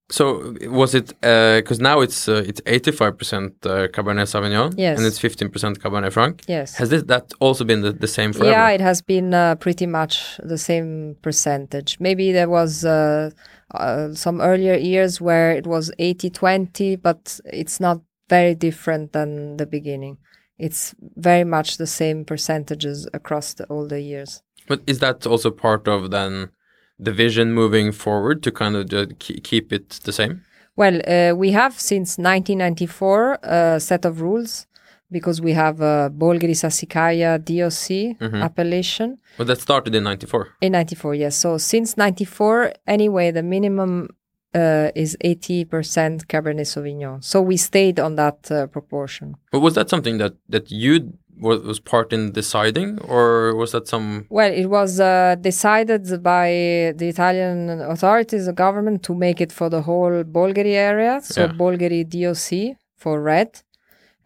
So 0.10 0.56
was 0.62 0.96
it 0.96 1.08
because 1.20 1.80
now 1.82 2.00
it's 2.00 2.30
uh, 2.30 2.44
it's 2.48 2.62
eighty 2.66 2.92
five 2.92 3.18
percent 3.18 3.54
uh, 3.66 3.88
Cabernet 3.90 4.28
Sauvignon 4.28 4.74
Yes. 4.78 4.98
and 4.98 5.06
it's 5.06 5.20
fifteen 5.20 5.50
percent 5.50 5.82
Cabernet 5.82 6.14
Franc. 6.14 6.44
Yes. 6.48 6.76
Has 6.76 6.90
this, 6.90 7.04
that 7.04 7.34
also 7.40 7.66
been 7.66 7.82
the, 7.82 7.92
the 7.92 8.08
same 8.08 8.32
forever? 8.32 8.52
Yeah, 8.52 8.70
it 8.70 8.80
has 8.82 9.02
been 9.02 9.34
uh, 9.34 9.56
pretty 9.56 9.86
much 9.86 10.40
the 10.42 10.58
same 10.58 11.18
percentage. 11.22 11.98
Maybe 12.00 12.32
there 12.32 12.50
was 12.50 12.86
uh, 12.86 13.32
uh, 13.72 14.14
some 14.14 14.40
earlier 14.40 14.76
years 14.76 15.20
where 15.20 15.52
it 15.52 15.68
was 15.68 15.92
80 16.00 16.30
20, 16.30 16.96
but 16.96 17.40
it's 17.46 17.82
not 17.82 18.00
very 18.30 18.56
different 18.56 19.12
than 19.12 19.58
the 19.58 19.66
beginning. 19.66 20.18
It's 20.58 20.96
very 21.18 21.44
much 21.44 21.78
the 21.78 21.88
same 21.88 22.24
percentages 22.24 23.08
across 23.14 23.54
the, 23.56 23.66
all 23.66 23.88
the 23.88 24.02
years. 24.02 24.42
But 24.68 24.82
is 24.88 25.00
that 25.00 25.28
also 25.28 25.52
part 25.52 25.88
of 25.88 26.12
then 26.12 26.50
the 27.00 27.12
vision 27.12 27.54
moving 27.54 27.92
forward 27.92 28.44
to 28.44 28.51
kind 28.51 28.75
of 28.75 28.89
just 28.89 29.20
keep 29.20 29.72
it 29.72 29.89
the 30.04 30.12
same? 30.12 30.42
Well, 30.75 31.01
uh, 31.08 31.34
we 31.36 31.51
have 31.51 31.80
since 31.80 32.18
1994 32.18 33.39
a 33.44 33.80
set 33.80 34.06
of 34.06 34.22
rules 34.22 34.68
because 35.12 35.42
we 35.42 35.54
have 35.54 35.82
a 35.82 36.12
Bolgheri 36.16 36.56
Sassicaia 36.56 37.39
DOC 37.39 38.22
appellation. 38.44 39.18
Well, 39.38 39.46
that 39.48 39.62
started 39.62 39.96
in 39.96 40.04
'94. 40.04 40.56
In 40.62 40.74
94, 40.74 41.16
yes. 41.16 41.36
So 41.38 41.58
since 41.58 41.98
94, 41.98 42.74
anyway, 42.86 43.32
the 43.32 43.44
minimum 43.44 44.10
uh, 44.54 44.92
is 44.96 45.18
80% 45.24 46.25
Cabernet 46.25 46.66
Sauvignon. 46.66 47.24
So 47.24 47.42
we 47.42 47.58
stayed 47.58 48.00
on 48.00 48.16
that 48.16 48.51
uh, 48.51 48.68
proportion. 48.68 49.36
But 49.51 49.60
was 49.60 49.75
that 49.75 49.89
something 49.89 50.18
that 50.18 50.34
that 50.50 50.72
you 50.72 51.13
was, 51.39 51.62
was 51.62 51.79
part 51.79 52.13
in 52.13 52.32
deciding, 52.32 53.00
or 53.00 53.56
was 53.56 53.72
that 53.72 53.88
some? 53.88 54.25
Well, 54.29 54.51
it 54.51 54.67
was 54.67 55.00
uh, 55.00 55.36
decided 55.39 56.24
by 56.24 56.50
the 56.96 57.08
Italian 57.08 57.70
authorities, 57.82 58.46
the 58.46 58.53
government, 58.53 59.03
to 59.03 59.15
make 59.15 59.39
it 59.41 59.51
for 59.51 59.70
the 59.70 59.82
whole 59.82 60.24
Bolgheri 60.24 60.74
area. 60.74 61.20
So 61.22 61.41
Yeah. 61.41 61.53
Bolgheri 61.53 62.03
DOC 62.08 62.77
for 62.96 63.22
red. 63.22 63.62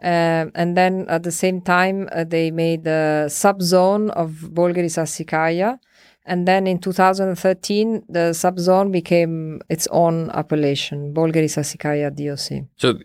Um, 0.03 0.51
and 0.55 0.75
then 0.75 1.05
at 1.09 1.23
the 1.23 1.31
same 1.31 1.61
time, 1.61 2.09
uh, 2.11 2.23
they 2.23 2.49
made 2.49 2.87
a 2.87 3.25
subzone 3.27 4.09
of 4.11 4.29
Bolgheri 4.51 4.89
Sassicaia. 4.89 5.77
And 6.25 6.47
then 6.47 6.65
in 6.67 6.79
2013, 6.79 8.03
the 8.07 8.31
subzone 8.33 8.91
became 8.91 9.61
its 9.69 9.87
own 9.91 10.29
appellation, 10.31 11.13
Bolgheri 11.13 11.49
Sassicaia 11.49 12.09
DOC. 12.15 12.67
So, 12.77 12.99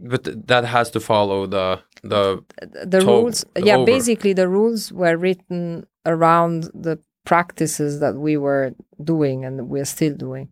but 0.00 0.24
that 0.46 0.64
has 0.64 0.90
to 0.90 1.00
follow 1.00 1.46
the 1.46 1.80
the. 2.02 2.42
the 2.86 3.00
rules 3.00 3.44
yeah 3.56 3.76
over. 3.76 3.84
basically 3.86 4.32
the 4.32 4.48
rules 4.48 4.90
were 4.92 5.16
written 5.16 5.86
around 6.06 6.64
the 6.74 6.98
practices 7.24 8.00
that 8.00 8.14
we 8.16 8.36
were 8.36 8.72
doing 9.04 9.44
and 9.44 9.68
we're 9.68 9.84
still 9.84 10.14
doing 10.14 10.48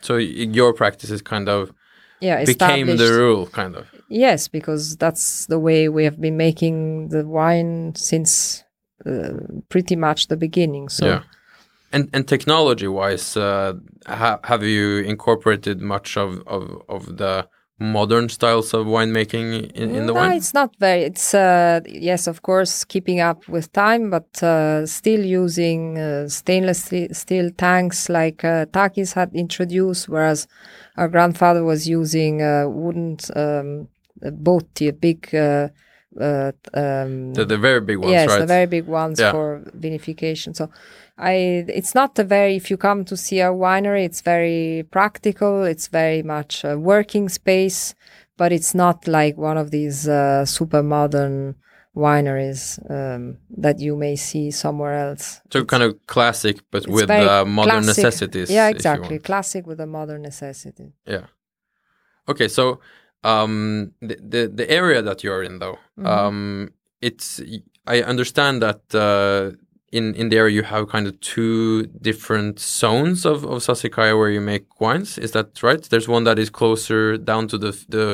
So 0.00 0.16
your 0.16 0.72
practices 0.72 1.22
kind 1.22 1.48
of 1.48 1.72
yeah 2.20 2.44
became 2.44 2.86
the 2.96 3.10
rule, 3.22 3.46
kind 3.46 3.74
of. 3.76 3.84
yes 4.08 4.48
because 4.48 4.96
that's 4.96 5.46
the 5.46 5.58
way 5.58 5.88
we 5.88 6.04
have 6.04 6.20
been 6.20 6.36
making 6.36 7.08
the 7.08 7.26
wine 7.26 7.94
since 7.96 8.62
uh, 9.06 9.32
pretty 9.68 9.96
much 9.96 10.28
the 10.28 10.36
beginning 10.36 10.88
so 10.88 11.06
yeah. 11.06 11.22
And 11.92 12.08
and 12.14 12.26
technology 12.26 12.88
wise, 12.88 13.36
uh, 13.36 13.72
ha- 14.06 14.40
have 14.50 14.64
you 14.64 14.98
incorporated 15.12 15.80
much 15.80 16.16
of, 16.16 16.42
of, 16.46 16.62
of 16.88 17.02
the 17.18 17.46
modern 17.78 18.28
styles 18.28 18.72
of 18.72 18.86
winemaking 18.86 19.72
in, 19.72 19.90
in 19.90 20.06
the 20.06 20.12
no, 20.12 20.14
wine? 20.14 20.36
it's 20.36 20.54
not 20.54 20.74
very. 20.78 21.02
It's 21.02 21.34
uh, 21.34 21.80
yes, 21.86 22.26
of 22.26 22.42
course, 22.42 22.84
keeping 22.84 23.20
up 23.20 23.48
with 23.48 23.72
time, 23.72 24.10
but 24.10 24.42
uh, 24.42 24.86
still 24.86 25.24
using 25.24 25.98
uh, 25.98 26.28
stainless 26.28 26.90
steel 27.12 27.50
tanks 27.56 28.08
like 28.08 28.44
uh, 28.44 28.66
Tachis 28.66 29.14
had 29.14 29.34
introduced, 29.34 30.08
whereas 30.08 30.46
our 30.96 31.08
grandfather 31.08 31.64
was 31.64 31.88
using 31.88 32.42
uh, 32.42 32.66
wooden 32.68 33.18
um, 33.34 33.88
botti, 34.22 34.88
a 34.88 34.92
big. 34.92 35.34
Uh, 35.34 35.68
uh, 36.20 36.52
um, 36.74 37.34
The, 37.34 37.44
the 37.44 37.58
very 37.58 37.80
big 37.80 37.98
ones, 37.98 38.12
yes, 38.12 38.28
right? 38.28 38.38
the 38.38 38.46
very 38.46 38.66
big 38.66 38.86
ones 38.86 39.18
Yeah. 39.18 39.32
for 39.32 39.62
vinification. 39.76 40.54
So, 40.54 40.70
I 41.18 41.64
it's 41.68 41.94
not 41.94 42.18
a 42.18 42.24
very. 42.24 42.56
If 42.56 42.70
you 42.70 42.76
come 42.76 43.04
to 43.04 43.16
see 43.16 43.40
a 43.40 43.52
winery, 43.52 44.04
it's 44.04 44.20
very 44.20 44.84
practical. 44.90 45.64
It's 45.64 45.88
very 45.88 46.22
much 46.22 46.64
a 46.64 46.78
working 46.78 47.28
space, 47.28 47.94
but 48.36 48.52
it's 48.52 48.74
not 48.74 49.06
like 49.06 49.36
one 49.36 49.56
of 49.56 49.70
these 49.70 50.08
uh, 50.08 50.44
super 50.44 50.82
modern 50.82 51.54
wineries 51.96 52.78
um, 52.90 53.38
that 53.56 53.78
you 53.78 53.94
may 53.96 54.16
see 54.16 54.50
somewhere 54.50 54.94
else. 54.94 55.40
so 55.52 55.64
kind 55.64 55.82
of 55.84 55.94
classic, 56.06 56.58
but 56.72 56.86
with 56.88 57.08
uh, 57.08 57.44
modern 57.44 57.84
classic. 57.84 58.04
necessities. 58.04 58.50
Yeah, 58.50 58.68
exactly. 58.68 59.18
Classic 59.20 59.64
with 59.66 59.80
a 59.80 59.86
modern 59.86 60.22
necessity. 60.22 60.92
Yeah. 61.06 61.26
Okay, 62.28 62.48
so 62.48 62.80
um, 63.22 63.92
the, 64.00 64.16
the 64.20 64.48
the 64.48 64.70
area 64.70 65.02
that 65.02 65.22
you're 65.22 65.42
in, 65.44 65.58
though, 65.60 65.78
Mm-hmm. 65.96 66.06
um, 66.06 66.70
it's 67.00 67.40
I 67.86 68.02
understand 68.02 68.62
that 68.62 68.82
uh, 68.94 69.56
in 69.98 70.14
in 70.14 70.28
the 70.30 70.36
area 70.42 70.54
you 70.58 70.64
have 70.64 70.82
kind 70.94 71.06
of 71.06 71.14
two 71.20 71.86
different 72.08 72.54
zones 72.60 73.24
of 73.26 73.44
of 73.44 73.62
Sassicaia 73.68 74.14
where 74.18 74.30
you 74.36 74.40
make 74.52 74.64
wines. 74.80 75.18
Is 75.18 75.30
that 75.32 75.48
right? 75.62 75.82
There's 75.90 76.08
one 76.08 76.24
that 76.24 76.38
is 76.38 76.50
closer 76.50 77.16
down 77.30 77.48
to 77.48 77.56
the 77.64 77.70
the 77.88 78.04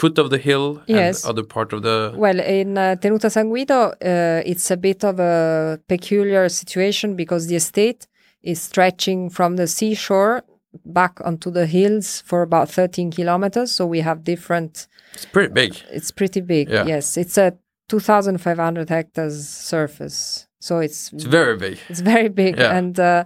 foot 0.00 0.18
of 0.18 0.28
the 0.30 0.38
hill, 0.38 0.66
Yes. 0.86 1.22
and 1.24 1.30
other 1.30 1.44
part 1.56 1.72
of 1.72 1.80
the. 1.82 1.96
Well, 2.24 2.40
in 2.40 2.76
uh, 2.76 2.96
Tenuta 3.00 3.30
San 3.30 3.48
Guido, 3.50 3.80
uh, 4.02 4.42
it's 4.50 4.70
a 4.70 4.76
bit 4.76 5.04
of 5.04 5.20
a 5.20 5.78
peculiar 5.88 6.48
situation 6.48 7.14
because 7.16 7.46
the 7.46 7.56
estate 7.56 8.06
is 8.42 8.60
stretching 8.60 9.30
from 9.30 9.56
the 9.56 9.66
seashore 9.66 10.42
back 10.84 11.20
onto 11.24 11.50
the 11.50 11.66
hills 11.66 12.22
for 12.26 12.42
about 12.42 12.68
13 12.68 13.10
kilometers. 13.12 13.70
So 13.76 13.86
we 13.86 14.00
have 14.02 14.24
different, 14.24 14.88
It's 15.14 15.26
pretty 15.26 15.52
big. 15.52 15.70
it's 15.92 16.10
pretty 16.10 16.40
big. 16.40 16.68
Yeah. 16.70 16.86
Yes, 16.86 17.16
it's 17.16 17.38
a 17.38 17.52
2,500 17.88 18.88
hectares 18.88 19.48
surface. 19.48 20.43
So 20.64 20.78
it's 20.78 21.12
It's 21.12 21.24
very 21.24 21.56
big. 21.58 21.76
it's 21.90 22.00
very 22.00 22.30
big, 22.30 22.56
Yeah. 22.58 22.78
and 22.78 22.98
uh, 22.98 23.24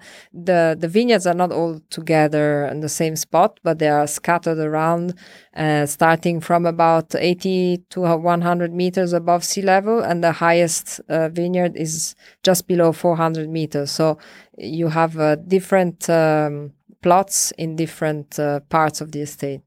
the 0.48 0.74
the 0.82 0.88
vineyards 0.88 1.24
are 1.26 1.36
not 1.36 1.52
all 1.52 1.80
together 1.90 2.66
in 2.72 2.80
the 2.80 2.88
same 2.88 3.14
spot, 3.16 3.60
but 3.62 3.78
they 3.78 3.88
are 3.88 4.06
scattered 4.08 4.58
around, 4.58 5.14
uh, 5.56 5.86
starting 5.86 6.40
from 6.40 6.66
about 6.66 7.14
80 7.14 7.84
to 7.90 8.00
100 8.00 8.72
meters 8.72 9.12
above 9.12 9.44
sea 9.44 9.62
level, 9.62 10.00
and 10.02 10.20
the 10.24 10.32
highest 10.32 11.00
uh, 11.08 11.28
vineyard 11.28 11.76
is 11.76 12.16
just 12.42 12.66
below 12.66 12.92
400 12.92 13.48
meters. 13.48 13.90
So 13.92 14.18
you 14.56 14.88
have 14.88 15.16
uh, 15.20 15.36
different 15.36 16.10
um, 16.10 16.72
plots 17.02 17.52
in 17.56 17.76
different 17.76 18.38
uh, 18.38 18.58
parts 18.68 19.00
of 19.00 19.12
the 19.12 19.20
estate. 19.20 19.60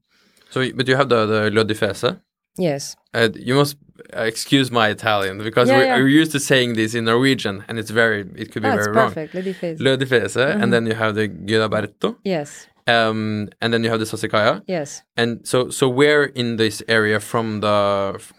So, 0.50 0.60
but 0.76 0.86
you 0.88 0.96
have 0.96 1.08
the 1.08 1.26
the 1.26 1.50
Le 1.50 1.64
Difese. 1.64 2.20
Yes. 2.58 2.96
Uh, 3.14 3.28
you 3.34 3.54
must 3.54 3.76
excuse 4.12 4.70
my 4.70 4.88
Italian 4.88 5.38
because 5.38 5.68
Yeah, 5.68 5.76
we're, 5.78 5.84
yeah. 5.84 5.96
we're 5.96 6.08
used 6.22 6.32
to 6.32 6.40
saying 6.40 6.74
this 6.74 6.94
in 6.94 7.04
Norwegian, 7.04 7.64
and 7.68 7.78
it's 7.78 7.90
very 7.90 8.20
it 8.42 8.52
could 8.52 8.62
be 8.62 8.68
it's 8.68 8.84
very 8.84 8.92
wrong. 8.96 9.08
perfect. 9.08 9.34
Lady 9.34 9.52
Face. 9.52 9.78
Le 9.80 9.96
Difese, 9.96 10.36
Mm-hmm. 10.36 10.62
and 10.62 10.72
then 10.72 10.86
you 10.86 10.94
have 10.94 11.14
the 11.14 11.28
Guidalberto, 11.28 12.16
Yes. 12.24 12.66
um, 12.86 13.48
and 13.60 13.72
then 13.72 13.82
you 13.84 13.90
have 13.90 14.00
the 14.00 14.06
Sassicaia. 14.06 14.62
Yes. 14.66 15.02
And 15.16 15.30
so, 15.50 15.70
so 15.70 15.88
where 15.88 16.24
in 16.24 16.56
this 16.56 16.82
area 16.88 17.18
from 17.20 17.60
the 17.60 17.76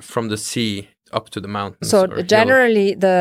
from 0.02 0.30
the 0.30 0.38
sea 0.38 0.90
up 1.12 1.30
to 1.30 1.40
the 1.40 1.48
mountains? 1.48 1.90
So 1.92 2.06
or 2.06 2.16
hill? 2.16 2.24
generally, 2.36 2.90
the 2.96 3.18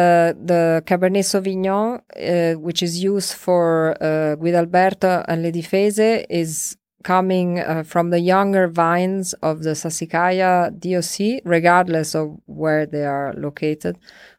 the 0.50 0.82
Cabernet 0.86 1.24
Sauvignon, 1.32 1.90
uh, 2.00 2.58
which 2.66 2.82
is 2.82 3.02
used 3.12 3.32
for 3.34 3.96
uh, 4.00 4.36
Guidalberto 4.42 5.24
and 5.28 5.42
Le 5.42 5.52
Difese, 5.52 6.24
is 6.30 6.76
coming 7.02 7.60
uh, 7.60 7.82
from 7.82 8.10
the 8.10 8.20
younger 8.20 8.68
vines 8.68 9.32
of 9.34 9.62
the 9.62 9.70
Sassicaia 9.70 10.70
DOC, 10.70 11.42
regardless 11.44 12.14
of 12.14 12.38
where 12.46 12.86
they 12.86 13.04
are 13.04 13.32
located. 13.34 13.98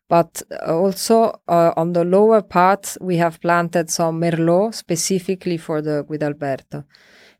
But 0.09 0.41
also 0.67 1.39
uh, 1.47 1.73
on 1.75 1.93
the 1.93 2.03
lower 2.03 2.41
part, 2.41 2.97
we 3.01 3.17
have 3.17 3.41
planted 3.41 3.89
some 3.89 4.21
Merlot 4.21 4.75
specifically 4.75 5.57
for 5.57 5.81
the 5.81 6.03
Guidalberto. 6.03 6.83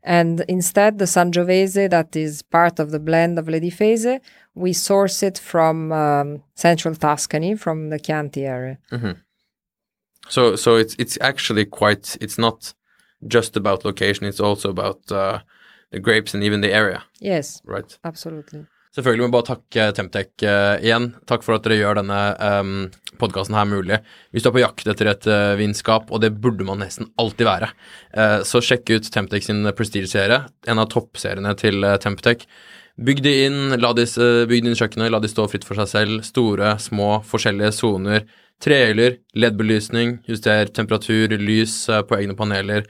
And 0.02 0.44
instead, 0.48 0.98
the 0.98 1.06
Sangiovese, 1.06 1.88
that 1.90 2.14
is 2.14 2.42
part 2.42 2.78
of 2.78 2.90
the 2.90 2.98
blend 2.98 3.38
of 3.38 3.48
Le 3.48 3.58
Difese, 3.58 4.20
we 4.54 4.72
source 4.72 5.22
it 5.22 5.38
from 5.38 5.92
um, 5.92 6.42
central 6.54 6.94
Tuscany, 6.94 7.54
from 7.54 7.88
the 7.88 7.98
Chianti 7.98 8.44
area. 8.44 8.78
So, 10.28 10.56
so 10.56 10.76
it's 10.76 10.94
it's 10.98 11.18
actually 11.20 11.64
quite. 11.64 12.16
It's 12.20 12.38
not 12.38 12.74
just 13.28 13.56
about 13.56 13.84
location. 13.84 14.26
It's 14.26 14.40
also 14.40 14.70
about 14.70 15.10
uh, 15.12 15.38
the 15.92 16.00
grapes 16.00 16.34
and 16.34 16.42
even 16.44 16.60
the 16.60 16.72
area, 16.72 17.02
Yes, 17.20 17.60
right? 17.64 17.98
absolutely. 18.04 18.64
Selvfølgelig 18.94 19.26
må 19.26 19.32
bare 19.34 19.46
takke 19.48 19.84
Temtec 19.96 20.28
uh, 20.46 20.76
igjen. 20.78 21.08
Takk 21.26 21.42
for 21.42 21.56
at 21.56 21.64
dere 21.66 21.80
gjør 21.80 21.96
denne 21.98 22.18
um, 22.38 22.74
podkasten 23.18 23.56
her 23.58 23.64
mulig. 23.66 23.96
Hvis 24.30 24.44
du 24.44 24.50
er 24.52 24.54
på 24.54 24.62
jakt 24.62 24.86
etter 24.86 25.08
et 25.10 25.26
uh, 25.26 25.56
vinskap, 25.58 26.12
og 26.14 26.20
det 26.22 26.30
burde 26.38 26.62
man 26.68 26.78
nesten 26.78 27.08
alltid 27.18 27.48
være, 27.48 27.72
uh, 28.14 28.44
så 28.46 28.62
sjekk 28.62 28.92
ut 28.94 29.10
Temtec 29.10 29.48
sin 29.48 29.66
Prestige-serie, 29.74 30.44
en 30.70 30.78
av 30.78 30.86
toppseriene 30.94 31.56
til 31.58 31.82
uh, 31.82 31.96
Temptec. 31.98 32.46
Bygg 33.02 33.24
de 33.26 33.32
inn, 33.48 33.58
la 33.82 33.90
de, 33.98 34.04
s- 34.06 34.14
bygg 34.46 34.62
de 34.62 34.70
inn 34.70 34.78
kjøkkenet, 34.78 35.10
la 35.10 35.18
de 35.18 35.32
stå 35.32 35.48
fritt 35.50 35.66
for 35.66 35.74
seg 35.82 35.90
selv. 35.90 36.20
Store, 36.30 36.76
små, 36.78 37.16
forskjellige 37.26 37.72
soner. 37.74 38.22
Trehjuler, 38.62 39.16
LED-belysning, 39.34 40.20
juster 40.30 40.70
temperatur, 40.70 41.34
lys 41.42 41.88
eh, 41.90 42.04
på 42.06 42.14
egne 42.20 42.38
paneler. 42.38 42.86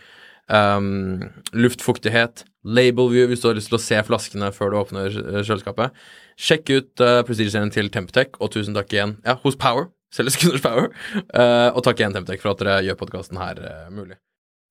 Um, 0.48 1.30
luftfuktighet, 1.56 2.44
label 2.64 3.08
view 3.08 3.28
hvis 3.30 3.40
du 3.40 3.48
har 3.48 3.56
lyst 3.56 3.70
til 3.72 3.78
å 3.78 3.80
se 3.82 4.00
flaskene 4.04 4.50
før 4.52 4.72
du 4.74 4.76
åpner 4.82 5.06
eh, 5.08 5.40
kjøleskapet. 5.40 5.94
Sjekk 6.36 6.72
ut 6.74 7.00
uh, 7.04 7.22
Prestige-serien 7.24 7.72
til 7.72 7.88
Temptech, 7.94 8.36
og 8.42 8.52
tusen 8.52 8.76
takk 8.76 8.92
igjen 8.92 9.16
ja, 9.24 9.38
hos 9.44 9.56
Power. 9.56 9.88
Selges 10.14 10.36
Power. 10.62 10.90
Uh, 11.32 11.70
og 11.72 11.80
takk 11.86 12.02
igjen, 12.02 12.12
Temptech, 12.16 12.42
for 12.42 12.52
at 12.52 12.60
dere 12.60 12.82
gjør 12.84 13.00
podkasten 13.00 13.40
her 13.40 13.60
uh, 13.64 13.88
mulig. 13.94 14.18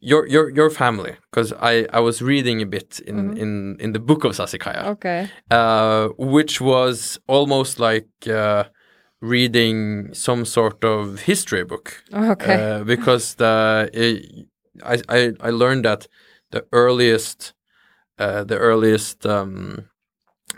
Your, 0.03 0.27
your, 0.27 0.49
your 0.51 0.69
family, 0.69 1.15
because 1.31 1.53
I, 1.53 1.87
I 1.93 2.01
was 2.01 2.21
reading 2.21 2.61
a 2.61 2.65
bit 2.65 2.99
in, 3.07 3.37
in, 3.37 3.77
in 3.79 3.93
the 3.93 3.99
book 3.99 4.25
of 4.25 4.33
Sasikaya, 4.33 4.83
Okay. 4.97 5.29
uh, 5.49 6.09
which 6.17 6.59
was 6.59 7.17
almost 7.25 7.79
like 7.79 8.09
reading 9.21 10.13
some 10.13 10.43
sort 10.43 10.83
of 10.83 11.21
history 11.21 11.63
book. 11.63 12.03
Okay. 12.13 12.83
Because 12.85 13.35
the 13.35 13.89
I, 14.83 15.01
I 15.09 15.33
I 15.39 15.49
learned 15.49 15.85
that 15.85 16.07
the 16.51 16.65
earliest 16.71 17.53
uh, 18.19 18.43
the 18.43 18.57
earliest 18.57 19.25
um, 19.25 19.89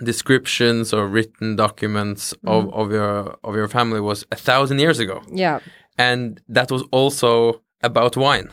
descriptions 0.04 0.94
or 0.94 1.08
written 1.08 1.56
documents 1.56 2.34
of, 2.46 2.74
of 2.74 2.92
your 2.92 3.38
of 3.44 3.56
your 3.56 3.68
family 3.68 4.02
was 4.02 4.26
a 4.32 4.36
thousand 4.36 4.80
years 4.80 5.00
ago, 5.00 5.22
yeah. 5.32 5.60
and 5.98 6.42
that 6.50 6.72
was 6.72 6.84
also 6.92 7.62
about 7.82 8.18
wine. 8.18 8.50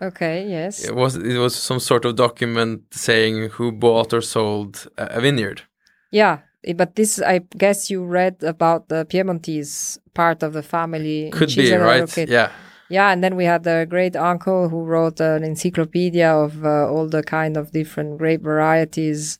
Okay. 0.00 0.46
Yes. 0.48 0.84
It 0.84 0.94
was 0.94 1.16
it 1.16 1.38
was 1.38 1.54
some 1.54 1.80
sort 1.80 2.04
of 2.04 2.16
document 2.16 2.82
saying 2.90 3.50
who 3.50 3.72
bought 3.72 4.12
or 4.12 4.20
sold 4.20 4.88
a, 4.98 5.20
vineyard. 5.20 5.62
Yeah. 6.10 6.40
But 6.74 6.96
this, 6.96 7.20
I 7.22 7.38
guess, 7.56 7.90
you 7.90 8.04
read 8.04 8.42
about 8.42 8.88
the 8.88 9.04
Piemontese 9.04 9.98
part 10.14 10.42
of 10.42 10.52
the 10.52 10.62
family. 10.62 11.26
in 11.26 11.32
Could 11.32 11.54
be 11.54 11.72
right. 11.72 12.02
Rocchetta. 12.02 12.28
Yeah, 12.28 12.50
Yeah, 12.88 13.10
and 13.10 13.22
then 13.22 13.34
we 13.36 13.44
had 13.44 13.66
a 13.66 13.84
great 13.86 14.14
uncle 14.14 14.68
who 14.68 14.84
wrote 14.84 15.18
an 15.20 15.42
encyclopedia 15.42 16.30
of 16.32 16.64
uh, 16.64 16.88
all 16.88 17.08
the 17.08 17.22
kind 17.22 17.56
of 17.56 17.72
different 17.72 18.18
grape 18.18 18.42
varieties. 18.42 19.38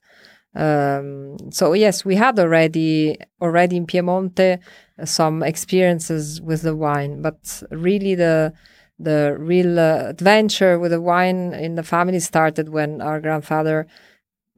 Um, 0.54 1.36
so 1.50 1.74
yes, 1.74 2.04
we 2.04 2.16
had 2.16 2.38
already 2.38 3.16
already 3.40 3.76
in 3.76 3.86
Piemonte 3.86 4.58
uh, 5.00 5.04
some 5.06 5.42
experiences 5.42 6.40
with 6.42 6.62
the 6.62 6.76
wine, 6.76 7.22
but 7.22 7.62
really 7.70 8.14
the 8.16 8.52
the 8.98 9.36
real 9.38 9.78
uh, 9.78 10.08
adventure 10.08 10.78
with 10.78 10.92
the 10.92 11.00
wine 11.02 11.52
in 11.54 11.74
the 11.76 11.82
family 11.84 12.20
started 12.20 12.70
when 12.70 13.00
our 13.02 13.20
grandfather 13.20 13.86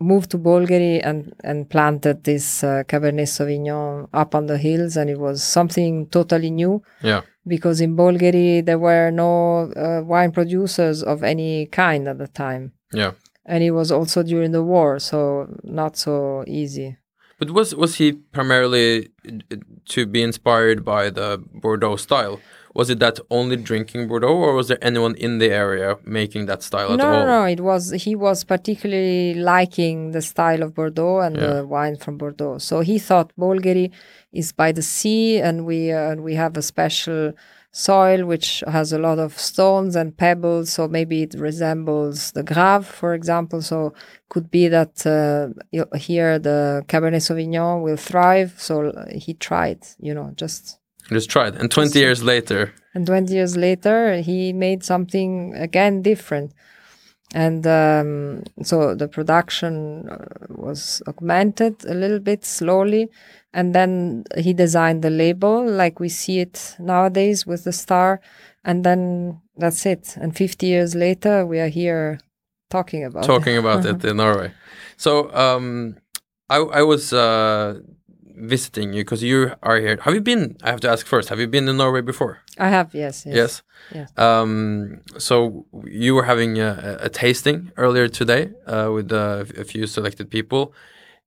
moved 0.01 0.31
to 0.31 0.39
Bolgheri 0.39 1.01
and 1.05 1.33
and 1.45 1.69
planted 1.69 2.25
this 2.25 2.63
uh, 2.63 2.83
Cabernet 2.89 3.29
Sauvignon 3.29 4.09
up 4.13 4.35
on 4.35 4.47
the 4.47 4.59
hills, 4.59 4.97
and 4.97 5.11
it 5.11 5.19
was 5.19 5.43
something 5.43 6.07
totally 6.09 6.51
new 6.51 6.83
yeah, 7.03 7.23
because 7.47 7.81
in 7.81 7.97
Bolgheri 7.97 8.65
there 8.65 8.79
were 8.79 9.11
no 9.11 9.73
uh, 9.73 10.03
wine 10.05 10.33
producers 10.33 11.03
of 11.03 11.23
any 11.23 11.67
kind 11.67 12.09
at 12.09 12.19
the 12.19 12.29
time. 12.29 12.73
yeah. 12.93 13.13
And 13.51 13.65
it 13.65 13.71
was 13.71 13.91
also 13.91 14.23
during 14.23 14.53
the 14.53 14.63
war, 14.63 14.99
so 14.99 15.49
not 15.65 15.97
so 15.97 16.45
easy. 16.47 16.99
But 17.39 17.51
was 17.51 17.75
was 17.75 17.95
he 17.95 18.13
primarily 18.13 19.09
uh, 19.27 19.57
to 19.87 20.07
be 20.07 20.23
inspired 20.23 20.85
by 20.85 21.09
the 21.09 21.43
Bordeaux 21.55 21.97
style? 21.97 22.41
Was 22.75 22.91
it 22.91 22.99
that 23.01 23.19
only 23.31 23.57
drinking 23.57 24.09
Bordeaux, 24.09 24.37
or 24.37 24.55
was 24.55 24.69
there 24.69 24.79
anyone 24.83 25.15
in 25.17 25.39
the 25.39 25.51
area 25.51 25.97
making 26.05 26.47
that 26.47 26.63
style 26.63 26.93
at 26.93 26.99
no, 26.99 27.07
all? 27.07 27.13
no, 27.13 27.27
no, 27.41 27.45
it 27.45 27.61
was 27.61 27.91
he 27.91 28.15
was 28.15 28.45
particularly 28.45 29.35
liking 29.35 30.13
the 30.13 30.23
style 30.23 30.63
of 30.63 30.75
Bordeaux 30.75 31.21
and 31.21 31.37
Yeah. 31.37 31.47
the 31.47 31.67
wine 31.67 31.97
from 31.97 32.19
Bordeaux. 32.19 32.59
So 32.59 32.81
he 32.81 32.99
thought 32.99 33.33
Bolgheri 33.39 33.91
is 34.33 34.53
by 34.53 34.73
the 34.73 34.83
sea, 34.83 35.39
and 35.41 35.65
we 35.67 35.91
uh, 35.93 36.17
we 36.17 36.35
have 36.35 36.57
a 36.57 36.63
special 36.63 37.33
soil 37.71 38.25
which 38.25 38.65
has 38.67 38.93
a 38.93 38.99
lot 38.99 39.19
of 39.19 39.39
stones 39.39 39.95
and 39.95 40.17
pebbles. 40.17 40.73
So 40.73 40.89
maybe 40.89 41.23
it 41.23 41.35
resembles 41.35 42.33
the 42.33 42.43
Grave, 42.43 42.87
for 42.87 43.15
example. 43.15 43.61
So 43.63 43.93
could 44.29 44.51
be 44.51 44.69
that 44.69 45.07
uh, 45.07 45.49
here 45.97 46.39
the 46.39 46.83
Cabernet 46.89 47.23
Sauvignon 47.23 47.83
will 47.83 47.97
thrive. 47.97 48.55
So 48.59 48.93
he 49.13 49.35
tried, 49.35 49.81
you 50.01 50.15
know, 50.15 50.33
just 50.35 50.78
Just 51.11 51.31
tried, 51.31 51.55
and 51.57 51.71
twenty 51.71 52.01
years 52.01 52.23
later, 52.23 52.75
and 52.99 53.07
20 53.07 53.33
years 53.33 53.57
later, 53.57 54.21
he 54.21 54.53
made 54.53 54.83
something 54.83 55.55
again 55.55 56.03
different. 56.03 56.53
And 57.33 57.65
um, 57.67 58.43
so 58.65 58.95
the 58.95 59.07
production 59.07 60.09
uh, 60.09 60.25
was 60.49 61.01
augmented 61.07 61.85
a 61.85 61.95
little 61.95 62.19
bit 62.19 62.45
slowly. 62.45 63.09
And 63.53 63.73
then 63.73 64.25
he 64.37 64.53
designed 64.53 65.03
the 65.03 65.11
label 65.11 65.65
like 65.65 66.01
we 66.01 66.09
see 66.09 66.41
it 66.41 66.75
nowadays 66.81 67.47
with 67.47 67.63
the 67.63 67.73
star. 67.73 68.21
And 68.65 68.85
then 68.85 69.41
that's 69.57 69.87
it. 69.87 70.17
And 70.17 70.35
50 70.37 70.67
years 70.67 70.97
later, 70.97 71.47
we 71.47 71.61
are 71.61 71.69
here 71.69 72.19
talking 72.71 73.05
about 73.05 73.25
it. 73.25 73.27
talking 73.29 73.59
about 73.59 73.85
it 73.93 74.05
in 74.05 74.17
Norway. 74.17 74.53
So, 74.97 75.33
um, 75.35 75.99
I 76.51 76.57
I 76.57 76.83
was 76.83 77.13
uh, 77.13 77.81
visiting 78.41 78.93
you 78.93 79.03
because 79.05 79.23
you 79.23 79.53
are 79.63 79.79
here. 79.81 79.99
Have 80.03 80.15
you 80.15 80.21
been? 80.21 80.57
I 80.63 80.71
have 80.71 80.81
to 80.81 80.89
ask 80.91 81.07
first. 81.07 81.29
Have 81.29 81.41
you 81.41 81.47
been 81.49 81.69
in 81.69 81.77
Norway 81.77 82.01
before? 82.03 82.39
I 82.59 82.69
have, 82.69 82.95
yes. 82.95 83.25
Yes. 83.27 83.37
Yes. 83.37 83.63
Yes. 83.95 84.09
Um, 84.19 85.01
so 85.19 85.67
you 85.85 86.15
were 86.15 86.25
having 86.25 86.59
a, 86.61 86.99
a 87.03 87.09
tasting 87.09 87.71
earlier 87.77 88.09
today 88.09 88.51
uh, 88.67 88.91
with 88.95 89.13
uh, 89.13 89.45
a 89.57 89.65
few 89.65 89.87
selected 89.87 90.31
people, 90.31 90.73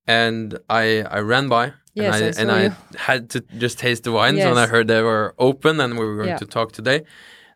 and 0.07 0.57
I 0.69 1.03
I 1.17 1.19
ran 1.19 1.47
by 1.49 1.73
Yes, 1.93 2.37
and 2.39 2.51
I, 2.51 2.55
I 2.57 2.61
and 2.63 2.73
I 2.73 2.97
had 2.97 3.29
to 3.31 3.41
just 3.57 3.77
taste 3.79 4.03
the 4.03 4.11
wines 4.11 4.39
when 4.39 4.57
I 4.57 4.67
heard 4.67 4.87
they 4.87 5.01
were 5.01 5.33
open 5.37 5.79
and 5.81 5.97
we 5.99 6.05
were 6.05 6.15
going 6.15 6.29
Yeah. 6.29 6.37
to 6.37 6.45
talk 6.45 6.71
today. 6.71 7.03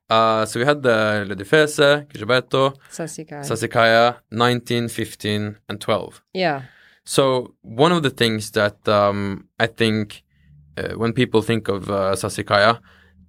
Uh, 0.10 0.46
so 0.46 0.60
we 0.60 0.66
had 0.66 0.84
the 0.84 1.26
Le 1.28 1.36
Difese, 1.36 2.06
Sassicaia. 2.92 3.44
Sassicaia, 3.44 4.18
19, 4.32 4.88
15, 4.90 5.58
and 5.70 5.82
12. 5.82 6.22
yeah. 6.34 6.62
So 7.06 7.54
one 7.62 7.92
of 7.92 8.04
the 8.04 8.10
things 8.10 8.52
that 8.52 8.88
um, 8.88 9.48
I 9.60 9.68
think 9.68 10.24
uh, 10.78 10.94
when 10.96 11.14
people 11.14 11.42
think 11.42 11.68
of 11.68 11.90
uh, 11.90 12.16
Sassicaia, 12.16 12.80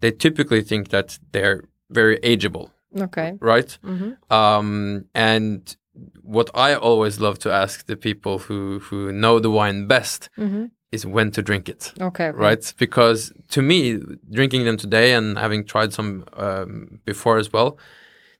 they 0.01 0.11
typically 0.11 0.63
think 0.63 0.89
that 0.89 1.19
they're 1.33 1.65
very 1.91 2.19
ageable, 2.21 2.71
Okay. 2.99 3.37
right? 3.41 3.79
hmm 3.83 4.13
Um, 4.31 5.05
and 5.15 5.77
what 6.23 6.51
I 6.55 6.75
always 6.75 7.21
love 7.21 7.39
to 7.41 7.51
ask 7.53 7.87
the 7.87 7.97
people 7.97 8.39
who 8.39 8.81
who 8.81 9.13
know 9.13 9.39
the 9.41 9.51
wine 9.51 9.87
best 9.87 10.29
hmm 10.37 10.67
is 10.93 11.05
when 11.05 11.31
to 11.33 11.43
drink 11.43 11.69
it, 11.69 11.93
Okay. 12.01 12.31
right? 12.31 12.75
Because 12.79 13.33
to 13.51 13.61
me, 13.63 13.99
drinking 14.31 14.65
them 14.65 14.77
today 14.77 15.15
and 15.15 15.39
having 15.39 15.65
tried 15.65 15.93
some 15.93 16.25
um, 16.37 17.01
before 17.05 17.39
as 17.39 17.53
well, 17.53 17.79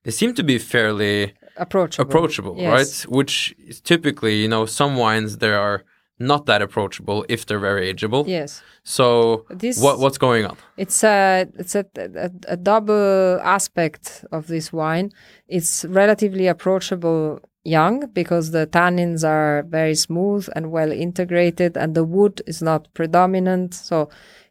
they 0.05 0.13
seem 0.13 0.33
to 0.35 0.43
be 0.45 0.59
fairly 0.59 1.35
Approachable. 1.57 2.05
approachable, 2.11 2.55
Yes. 2.59 2.73
right? 3.07 3.13
Which 3.17 3.55
is 3.67 3.81
typically, 3.81 4.35
you 4.43 4.49
know, 4.49 4.67
some 4.67 4.97
wines 4.97 5.39
they 5.39 5.53
are 5.53 5.85
not 6.19 6.47
that 6.47 6.63
approachable 6.63 7.27
if 7.29 7.45
they're 7.47 7.59
very 7.71 7.93
ageable. 7.93 8.27
Yes. 8.27 8.63
So 8.85 9.45
This 9.51 9.79
what 9.81 9.99
what's 9.99 10.19
going 10.19 10.45
on? 10.47 10.57
It's 10.77 11.05
a 11.05 11.47
it's 11.59 11.75
a, 11.75 11.85
a, 11.97 12.31
a 12.49 12.57
double 12.57 13.39
aspect 13.43 14.25
of 14.33 14.47
this 14.47 14.73
wine. 14.73 15.13
It's 15.49 15.85
relatively 16.03 16.47
approachable 16.47 17.41
young 17.65 18.07
because 18.15 18.53
the 18.53 18.67
tannins 18.67 19.25
are 19.29 19.65
very 19.69 19.95
smooth 19.95 20.49
and 20.57 20.71
well 20.71 20.91
integrated, 20.93 21.77
and 21.77 21.95
the 21.95 22.05
wood 22.05 22.41
is 22.47 22.63
not 22.63 22.89
predominant. 22.95 23.75
So 23.75 24.09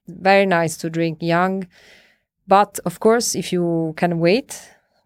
very 0.07 0.45
nice 0.45 0.77
to 0.77 0.89
drink 0.89 1.17
young. 1.21 1.65
But 2.47 2.79
of 2.85 2.99
course, 2.99 3.33
if 3.33 3.51
you 3.51 3.93
can 3.97 4.19
wait, 4.19 4.49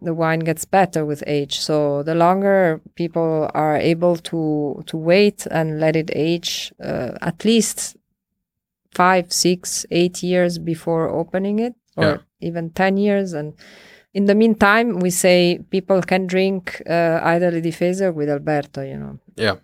the 0.02 0.14
wine 0.14 0.40
gets 0.40 0.64
better 0.64 1.04
with 1.04 1.22
age. 1.26 1.58
So 1.60 2.02
the 2.02 2.14
longer 2.14 2.80
people 2.94 3.50
are 3.54 3.76
able 3.76 4.16
to 4.30 4.82
to 4.86 4.96
wait 4.96 5.46
and 5.50 5.78
let 5.80 5.96
it 5.96 6.10
age, 6.14 6.72
uh, 6.82 7.12
at 7.20 7.44
least 7.44 7.96
five, 8.94 9.32
six, 9.32 9.86
eight 9.90 10.22
years 10.22 10.58
before 10.58 11.08
opening 11.08 11.58
it, 11.58 11.74
or 11.96 12.04
Yeah. 12.04 12.16
even 12.40 12.70
10 12.70 12.96
years. 12.96 13.32
And 13.32 13.54
in 14.14 14.24
the 14.26 14.34
meantime, 14.34 14.98
we 14.98 15.10
say 15.10 15.60
people 15.70 16.02
can 16.02 16.26
drink 16.26 16.82
uh, 16.88 17.20
either 17.22 17.50
the 17.50 17.60
Difese 17.62 18.12
Guidalberto, 18.12 18.82
you 18.88 18.96
know. 18.98 19.18
Yeah. 19.36 19.56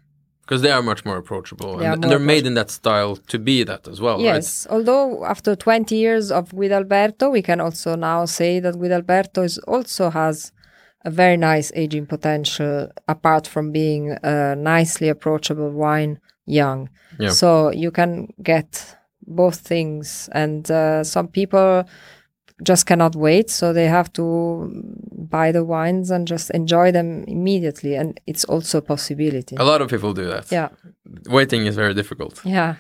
Because 0.47 0.63
they 0.63 0.71
are 0.71 0.83
much 0.83 1.05
more 1.05 1.17
approachable, 1.17 1.79
They 1.79 1.87
and, 1.87 1.97
more 1.97 2.05
and 2.05 2.05
they're 2.05 2.19
made 2.35 2.47
in 2.47 2.55
that 2.55 2.71
style 2.71 3.17
to 3.17 3.39
be 3.39 3.65
that 3.65 3.89
as 3.89 4.01
well, 4.01 4.21
yes, 4.21 4.67
although 4.71 5.25
after 5.25 5.57
20 5.57 5.97
years 5.97 6.31
of 6.31 6.51
Guidalberto, 6.51 7.33
we 7.33 7.43
can 7.43 7.61
also 7.61 7.97
now 7.97 8.27
say 8.27 8.61
that 8.61 8.75
Guidalberto 8.75 9.45
is 9.45 9.59
also 9.67 10.11
has 10.11 10.53
a 11.05 11.11
very 11.11 11.37
nice 11.37 11.73
aging 11.75 12.07
potential 12.07 12.89
apart 13.09 13.47
from 13.47 13.73
being 13.73 14.17
a 14.23 14.55
nicely 14.57 15.09
approachable 15.09 15.71
wine 15.71 16.21
young. 16.47 16.91
Yeah. 17.19 17.31
So 17.31 17.73
you 17.73 17.91
can 17.91 18.29
get 18.43 18.97
both 19.27 19.57
things, 19.57 20.29
and 20.33 20.71
uh, 20.71 21.03
some 21.03 21.29
people 21.29 21.85
just 22.63 22.87
cannot 22.87 23.15
wait, 23.15 23.51
so 23.51 23.73
they 23.73 23.87
have 23.87 24.13
to 24.15 24.71
buy 25.31 25.53
the 25.53 25.65
wines 25.65 26.11
and 26.11 26.27
just 26.27 26.51
enjoy 26.51 26.91
them 26.93 27.25
immediately, 27.25 27.95
and 27.97 28.19
it's 28.27 28.45
also 28.45 28.79
a 28.79 28.83
possibility. 28.83 29.57
A 29.57 29.65
lot 29.65 29.83
of 29.83 29.91
people 29.91 30.15
do 30.15 30.25
that. 30.27 30.51
Yeah, 30.51 30.69
Waiting 31.29 31.67
is 31.67 31.77
very 31.77 31.95
difficult. 31.95 32.41
yeah, 32.45 32.77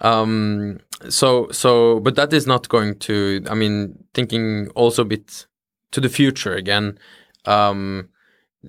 Um, 0.00 0.78
so 1.08 1.48
so, 1.50 2.00
but 2.00 2.14
that 2.16 2.32
is 2.32 2.46
not 2.46 2.68
going 2.68 2.98
to. 3.00 3.42
I 3.50 3.54
mean, 3.54 3.94
thinking 4.14 4.68
also 4.74 5.02
a 5.02 5.04
bit 5.06 5.46
to 5.92 6.00
the 6.00 6.08
future 6.08 6.54
again. 6.54 6.98
Um, 7.44 8.08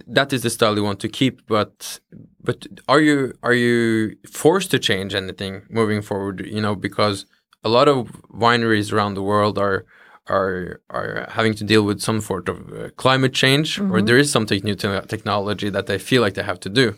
that 0.07 0.31
is 0.33 0.41
the 0.43 0.49
style 0.49 0.75
you 0.75 0.83
want 0.83 0.99
to 1.01 1.09
keep, 1.09 1.41
but 1.47 1.99
but 2.41 2.67
are 2.87 3.01
you 3.01 3.33
are 3.43 3.53
you 3.53 4.15
forced 4.31 4.71
to 4.71 4.79
change 4.79 5.13
anything 5.13 5.63
moving 5.69 6.01
forward? 6.01 6.45
You 6.45 6.61
know, 6.61 6.75
because 6.75 7.25
a 7.63 7.69
lot 7.69 7.87
of 7.87 8.07
wineries 8.31 8.93
around 8.93 9.15
the 9.15 9.23
world 9.23 9.57
are 9.57 9.85
are 10.29 10.81
are 10.89 11.27
having 11.29 11.53
to 11.55 11.63
deal 11.63 11.83
with 11.83 11.99
some 12.01 12.21
sort 12.21 12.49
of 12.49 12.57
uh, 12.71 12.89
climate 12.95 13.33
change, 13.33 13.79
or 13.79 14.01
there 14.01 14.17
is 14.17 14.31
some 14.31 14.45
new 14.63 14.75
te- 14.75 15.07
technology 15.07 15.69
that 15.69 15.87
they 15.87 15.97
feel 15.97 16.21
like 16.21 16.33
they 16.35 16.43
have 16.43 16.59
to 16.61 16.69
do. 16.69 16.95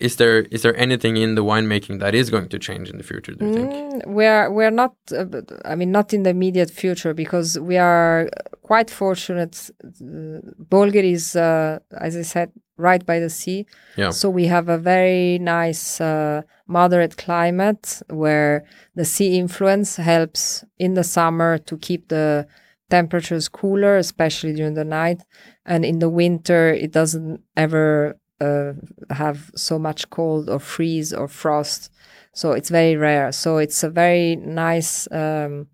Is 0.00 0.16
there 0.16 0.40
is 0.50 0.62
there 0.62 0.76
anything 0.76 1.16
in 1.16 1.36
the 1.36 1.44
winemaking 1.44 2.00
that 2.00 2.14
is 2.14 2.28
going 2.28 2.48
to 2.48 2.58
change 2.58 2.90
in 2.90 2.98
the 2.98 3.04
future? 3.04 3.32
Do 3.32 3.46
you 3.46 3.54
think? 3.54 3.70
Mm, 3.70 4.06
we're 4.06 4.50
we're 4.50 4.72
not. 4.72 4.94
Uh, 5.12 5.26
I 5.64 5.76
mean, 5.76 5.92
not 5.92 6.12
in 6.12 6.24
the 6.24 6.30
immediate 6.30 6.70
future 6.70 7.14
because 7.14 7.58
we 7.60 7.76
are 7.78 8.28
quite 8.62 8.90
fortunate. 8.90 9.70
Bolgheri 10.02 11.12
is, 11.12 11.36
uh, 11.36 11.78
as 12.00 12.16
I 12.16 12.22
said, 12.22 12.50
right 12.76 13.06
by 13.06 13.20
the 13.20 13.30
sea. 13.30 13.66
Yeah. 13.96 14.10
So 14.10 14.28
we 14.30 14.46
have 14.46 14.68
a 14.68 14.78
very 14.78 15.38
nice 15.38 16.00
uh, 16.00 16.42
moderate 16.66 17.16
climate 17.16 18.02
where 18.10 18.64
the 18.96 19.04
sea 19.04 19.38
influence 19.38 19.96
helps 19.96 20.64
in 20.78 20.94
the 20.94 21.04
summer 21.04 21.58
to 21.58 21.76
keep 21.78 22.08
the 22.08 22.48
temperatures 22.90 23.48
cooler, 23.48 23.96
especially 23.96 24.52
during 24.52 24.74
the 24.74 24.84
night, 24.84 25.22
and 25.64 25.84
in 25.84 25.98
the 25.98 26.08
winter 26.08 26.72
it 26.72 26.92
doesn't 26.92 27.40
ever 27.56 28.18
uh, 28.40 28.72
have 29.10 29.50
so 29.54 29.78
much 29.78 30.10
cold 30.10 30.48
or 30.48 30.58
freeze 30.58 31.12
or 31.12 31.28
frost. 31.28 31.90
So 32.32 32.52
it's 32.52 32.68
very 32.68 32.96
rare. 32.96 33.32
So 33.32 33.58
it's 33.58 33.82
a 33.82 33.90
very 33.90 34.36
nice. 34.36 35.08
Um, 35.10 35.68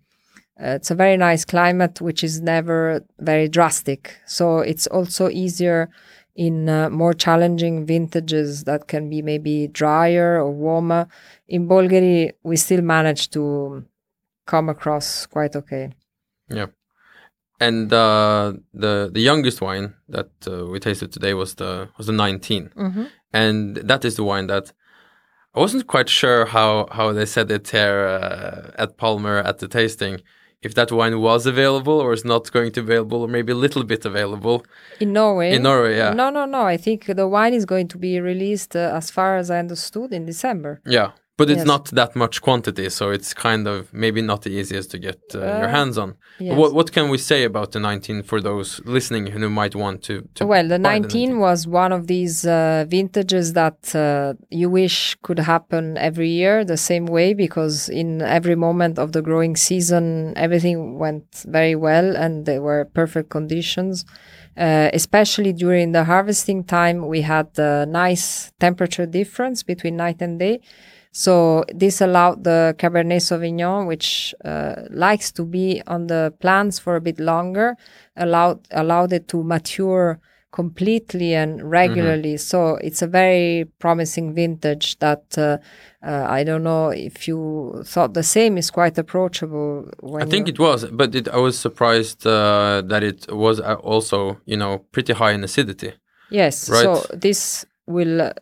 uh, 0.61 0.75
it's 0.75 0.91
a 0.91 0.95
very 0.95 1.17
nice 1.17 1.43
climate, 1.43 2.01
which 2.01 2.23
is 2.23 2.39
never 2.39 3.03
very 3.19 3.47
drastic. 3.47 4.19
So 4.27 4.59
it's 4.59 4.85
also 4.87 5.27
easier 5.29 5.89
in 6.35 6.69
uh, 6.69 6.89
more 6.89 7.13
challenging 7.13 7.85
vintages 7.85 8.63
that 8.65 8.87
can 8.87 9.09
be 9.09 9.21
maybe 9.21 9.67
drier 9.67 10.39
or 10.39 10.51
warmer. 10.51 11.07
In 11.47 11.67
Bolgheri, 11.67 12.31
we 12.43 12.57
still 12.57 12.81
manage 12.81 13.31
to 13.31 13.85
come 14.45 14.69
across 14.69 15.25
quite 15.25 15.55
okay. 15.55 15.89
Yeah. 16.47 16.67
And 17.67 17.93
uh, 17.93 18.53
the 18.83 18.93
the 19.13 19.21
youngest 19.29 19.61
wine 19.61 19.93
that 20.15 20.31
uh, 20.47 20.65
we 20.71 20.79
tasted 20.79 21.09
today 21.11 21.33
was 21.41 21.55
the 21.61 21.71
was 21.97 22.07
the 22.07 22.13
19, 22.13 22.71
and 23.33 23.75
that 23.89 24.03
is 24.03 24.15
the 24.15 24.23
wine 24.23 24.47
that 24.47 24.73
I 25.55 25.59
wasn't 25.59 25.85
quite 25.85 26.09
sure 26.09 26.45
how 26.45 26.87
how 26.91 27.13
they 27.13 27.25
said 27.25 27.51
it 27.51 27.69
here 27.69 27.99
uh, 28.07 28.83
at 28.83 28.97
Palmer 28.97 29.37
at 29.49 29.59
the 29.59 29.67
tasting. 29.67 30.15
If 30.67 30.73
that 30.75 30.91
wine 30.91 31.19
was 31.19 31.47
available 31.47 31.97
or 32.03 32.13
is 32.13 32.23
not 32.23 32.51
going 32.51 32.71
to 32.73 32.81
be 32.81 32.93
available, 32.93 33.19
or 33.25 33.27
maybe 33.27 33.51
a 33.51 33.61
little 33.65 33.83
bit 33.83 34.05
available. 34.05 34.63
In 34.99 35.11
Norway? 35.11 35.49
In 35.55 35.63
Norway, 35.63 35.97
yeah. 35.97 36.13
No, 36.13 36.29
no, 36.29 36.45
no. 36.45 36.61
I 36.75 36.77
think 36.77 36.99
the 37.21 37.27
wine 37.27 37.55
is 37.55 37.65
going 37.65 37.87
to 37.87 37.97
be 37.97 38.19
released, 38.21 38.75
uh, 38.75 38.99
as 38.99 39.09
far 39.09 39.37
as 39.37 39.49
I 39.49 39.57
understood, 39.57 40.13
in 40.13 40.23
December. 40.27 40.79
Yeah, 40.85 41.09
but 41.41 41.49
it's 41.53 41.65
Yes. 41.65 41.73
not 41.73 41.83
that 41.99 42.11
much 42.23 42.35
quantity, 42.47 42.87
so 42.89 43.03
it's 43.17 43.31
kind 43.47 43.63
of 43.73 43.77
maybe 44.03 44.21
not 44.31 44.39
the 44.45 44.51
easiest 44.59 44.87
to 44.93 44.97
get 45.07 45.19
uh, 45.35 45.39
your 45.59 45.69
Uh, 45.69 45.77
hands 45.79 45.95
on. 46.03 46.09
yes. 46.47 46.57
What 46.59 46.69
what 46.77 46.87
can 46.95 47.05
we 47.13 47.17
say 47.31 47.39
about 47.51 47.67
the 47.73 47.79
19 47.79 48.17
for 48.29 48.37
those 48.49 48.69
listening 48.97 49.23
who 49.33 49.49
might 49.61 49.75
want 49.83 49.97
to? 50.07 50.13
to 50.37 50.41
Well, 50.53 50.67
the 50.73 50.79
buy 50.79 50.99
19 50.99 51.29
was 51.47 51.59
one 51.83 51.91
of 51.97 52.01
these 52.13 52.35
uh, 52.57 52.85
vintages 52.97 53.47
that 53.61 53.79
uh, 53.95 54.33
you 54.61 54.67
wish 54.81 54.97
could 55.25 55.39
happen 55.53 55.83
every 56.09 56.29
year 56.41 56.55
the 56.73 56.77
same 56.91 57.05
way 57.17 57.27
because 57.45 57.75
in 58.01 58.09
every 58.37 58.55
moment 58.67 58.95
of 59.03 59.07
the 59.15 59.21
growing 59.29 59.55
season, 59.69 60.03
everything 60.45 60.77
went 61.05 61.27
very 61.59 61.75
well 61.87 62.07
and 62.23 62.31
there 62.45 62.61
were 62.69 62.81
perfect 63.01 63.27
conditions. 63.37 63.93
Uh, 64.57 64.89
especially 65.01 65.53
during 65.53 65.87
the 65.97 66.03
harvesting 66.13 66.61
time, 66.79 66.97
we 67.13 67.21
had 67.35 67.47
a 67.57 67.85
nice 67.85 68.25
temperature 68.65 69.07
difference 69.19 69.63
between 69.71 69.95
night 70.05 70.21
and 70.25 70.33
day. 70.47 70.55
So 71.11 71.65
this 71.73 71.99
allowed 71.99 72.43
the 72.45 72.75
Cabernet 72.77 73.21
Sauvignon, 73.21 73.85
which 73.85 74.33
uh, 74.45 74.83
likes 74.89 75.31
to 75.33 75.43
be 75.43 75.81
on 75.87 76.07
the 76.07 76.33
plants 76.39 76.79
for 76.79 76.95
a 76.95 77.01
bit 77.01 77.19
longer, 77.19 77.75
allowed 78.15 78.67
allowed 78.71 79.11
it 79.11 79.27
to 79.29 79.43
mature 79.43 80.19
completely 80.51 81.33
and 81.33 81.69
regularly. 81.69 82.37
So 82.37 82.75
it's 82.75 83.01
a 83.01 83.07
very 83.07 83.65
promising 83.79 84.33
vintage 84.33 84.99
that 84.99 85.23
uh, 85.37 85.57
uh, 86.05 86.25
I 86.29 86.43
don't 86.43 86.63
know 86.63 86.89
if 86.89 87.27
you 87.27 87.83
thought 87.85 88.13
the 88.13 88.23
same 88.23 88.57
is 88.57 88.69
quite 88.69 88.97
approachable. 88.97 89.89
When 89.99 90.21
I 90.21 90.25
think 90.25 90.47
it 90.47 90.59
was, 90.59 90.85
but 90.85 91.15
it, 91.15 91.27
I 91.29 91.37
was 91.37 91.57
surprised 91.57 92.25
uh, 92.27 92.83
that 92.85 93.03
it 93.03 93.31
was 93.31 93.59
uh, 93.59 93.75
also, 93.75 94.39
you 94.45 94.57
know, 94.57 94.79
pretty 94.91 95.13
high 95.13 95.31
in 95.31 95.43
acidity. 95.43 95.93
Yes. 96.29 96.69
Right. 96.69 96.83
So 96.83 97.05
this 97.13 97.65
will 97.85 98.21
uh, 98.21 98.33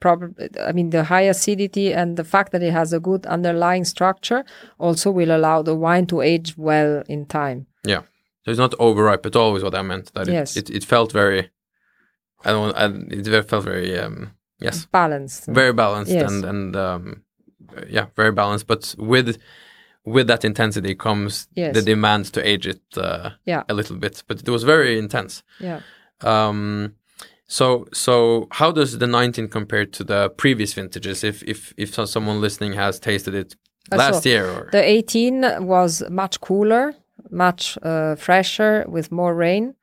probably, 0.00 0.48
I 0.60 0.72
mean, 0.72 0.90
the 0.90 1.04
high 1.04 1.22
acidity 1.22 1.92
and 1.92 2.16
the 2.16 2.24
fact 2.24 2.52
that 2.52 2.62
it 2.62 2.72
has 2.72 2.92
a 2.92 3.00
good 3.00 3.26
underlying 3.26 3.84
structure 3.84 4.44
also 4.78 5.10
will 5.10 5.30
allow 5.36 5.62
the 5.62 5.74
wine 5.74 6.06
to 6.06 6.20
age 6.20 6.56
well 6.56 7.02
in 7.08 7.26
time. 7.26 7.66
Yeah, 7.84 8.02
so 8.44 8.50
it's 8.50 8.58
not 8.58 8.74
overripe 8.78 9.26
at 9.26 9.36
all. 9.36 9.56
Is 9.56 9.62
what 9.62 9.74
I 9.74 9.82
meant. 9.82 10.12
That 10.14 10.28
Yes. 10.28 10.56
it, 10.56 10.70
it, 10.70 10.76
it 10.76 10.84
felt 10.84 11.12
very. 11.12 11.50
I 12.44 12.50
don't. 12.50 12.74
I, 12.76 12.86
it 13.16 13.48
felt 13.48 13.64
very. 13.64 13.98
Um, 13.98 14.32
yes, 14.60 14.86
Balanced. 14.86 15.46
very 15.46 15.72
balanced 15.72 16.12
Yes. 16.12 16.30
and 16.30 16.44
and 16.44 16.76
um, 16.76 17.22
yeah, 17.88 18.06
very 18.16 18.32
balanced. 18.32 18.66
But 18.66 18.94
with 18.98 19.38
with 20.04 20.26
that 20.28 20.44
intensity 20.44 20.94
comes 20.94 21.48
Yes. 21.56 21.74
the 21.74 21.82
demand 21.82 22.32
to 22.32 22.40
age 22.48 22.66
it 22.66 22.80
uh, 22.96 23.30
Yeah. 23.44 23.62
a 23.68 23.74
little 23.74 23.96
bit. 23.96 24.22
But 24.26 24.40
it 24.40 24.48
was 24.48 24.62
very 24.64 24.98
intense. 24.98 25.42
Yeah. 25.60 25.80
Um, 26.22 26.94
so 27.48 27.86
so 27.92 28.46
how 28.52 28.70
does 28.72 28.98
the 28.98 29.06
19 29.06 29.48
compare 29.48 29.86
to 29.86 30.04
the 30.04 30.30
previous 30.36 30.74
vintages? 30.74 31.24
If 31.24 31.42
if 31.42 31.72
if 31.76 31.94
someone 32.08 32.40
listening 32.40 32.74
has 32.74 33.00
tasted 33.00 33.34
it 33.34 33.56
Uh, 33.92 33.96
last 33.96 34.22
so 34.22 34.28
year 34.28 34.44
or 34.46 34.68
The 34.70 34.82
18 34.82 35.66
was 35.66 36.02
much 36.10 36.40
cooler, 36.40 36.92
much 37.30 37.78
uh, 37.82 38.16
fresher 38.16 38.84
with 38.86 39.10
more 39.10 39.34
rain. 39.34 39.74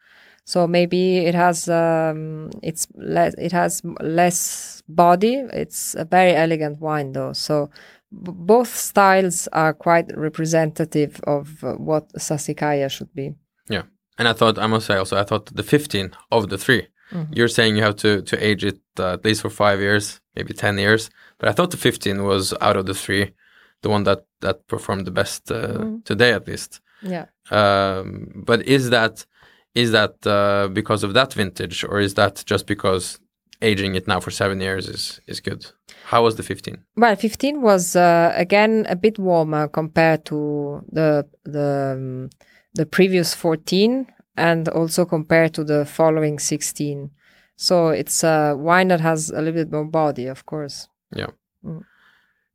So 0.46 0.68
maybe 0.68 1.26
it 1.26 1.34
has 1.36 1.68
um, 1.68 2.50
it's 2.62 2.88
less 2.96 3.34
it 3.38 3.52
has 3.52 3.82
less 4.00 4.84
body. 4.88 5.36
It's 5.54 5.96
a 5.96 6.06
very 6.06 6.36
elegant 6.36 6.80
wine 6.82 7.14
though. 7.14 7.34
So 7.34 7.70
b- 8.12 8.32
both 8.32 8.68
styles 8.76 9.48
are 9.54 9.74
quite 9.74 10.06
representative 10.16 11.20
of 11.24 11.64
uh, 11.64 11.74
what 11.74 12.14
Sassicaia 12.14 12.90
should 12.90 13.12
be. 13.16 13.34
yeah. 13.70 13.84
And 14.18 14.28
I 14.28 14.34
thought 14.34 14.58
I 14.58 14.68
must 14.68 14.86
say 14.86 14.96
also 14.98 15.18
I 15.18 15.24
thought 15.24 15.46
the 15.56 15.64
15 15.64 16.12
of 16.32 16.50
the 16.50 16.58
3 16.58 16.88
Mm-hmm. 17.16 17.34
You're 17.34 17.48
saying 17.58 17.76
you 17.78 17.84
have 17.84 17.96
to 17.98 18.22
to 18.22 18.36
age 18.50 18.64
it 18.66 18.80
uh, 19.00 19.14
at 19.14 19.26
least 19.26 19.42
for 19.42 19.50
five 19.50 19.80
years, 19.80 20.22
maybe 20.36 20.54
10 20.54 20.78
years. 20.78 21.10
But 21.40 21.50
I 21.50 21.54
thought 21.54 21.72
the 21.72 21.78
15 21.78 22.24
was 22.24 22.54
out 22.62 22.78
of 22.78 22.86
the 22.86 22.94
three, 22.94 23.34
the 23.82 23.90
one 23.90 24.04
that 24.04 24.26
that 24.42 24.68
performed 24.68 25.06
the 25.08 25.12
best 25.12 25.52
uh, 25.52 25.56
Mm-hmm. 25.56 25.98
today 26.04 26.34
at 26.34 26.48
least. 26.48 26.82
Yeah. 27.02 27.26
Um, 27.52 28.44
but 28.46 28.60
is 28.68 28.90
that 28.90 29.26
is 29.74 29.92
that 29.92 30.26
uh, 30.26 30.68
because 30.74 31.04
of 31.04 31.14
that 31.14 31.34
vintage, 31.34 31.84
or 31.84 32.00
is 32.00 32.14
that 32.14 32.44
just 32.46 32.66
because 32.66 33.20
aging 33.62 33.96
it 33.96 34.08
now 34.08 34.20
for 34.20 34.32
seven 34.32 34.60
years 34.62 34.88
is 34.88 35.22
is 35.28 35.42
good? 35.42 35.66
How 36.06 36.24
was 36.24 36.36
the 36.36 36.44
15? 36.44 36.78
Well, 36.98 37.16
15 37.16 37.62
was 37.62 37.96
uh, 37.96 38.32
again 38.36 38.86
a 38.90 38.96
bit 38.96 39.18
warmer 39.20 39.68
compared 39.68 40.26
to 40.26 40.82
the 40.92 41.26
the 41.44 41.94
um, 41.98 42.30
the 42.74 42.86
previous 42.86 43.34
14 43.36 44.08
and 44.38 44.68
also 44.70 45.06
compared 45.06 45.54
to 45.54 45.64
the 45.64 45.86
following 45.86 46.40
16. 46.40 47.12
So 47.56 47.90
it's 47.90 48.24
a 48.24 48.56
wine 48.58 48.90
that 48.90 49.02
has 49.02 49.30
a 49.30 49.42
little 49.42 49.54
bit 49.54 49.72
more 49.72 49.86
body, 49.86 50.28
of 50.28 50.46
course. 50.46 50.88
Yeah. 51.16 51.28
Mm. 51.64 51.84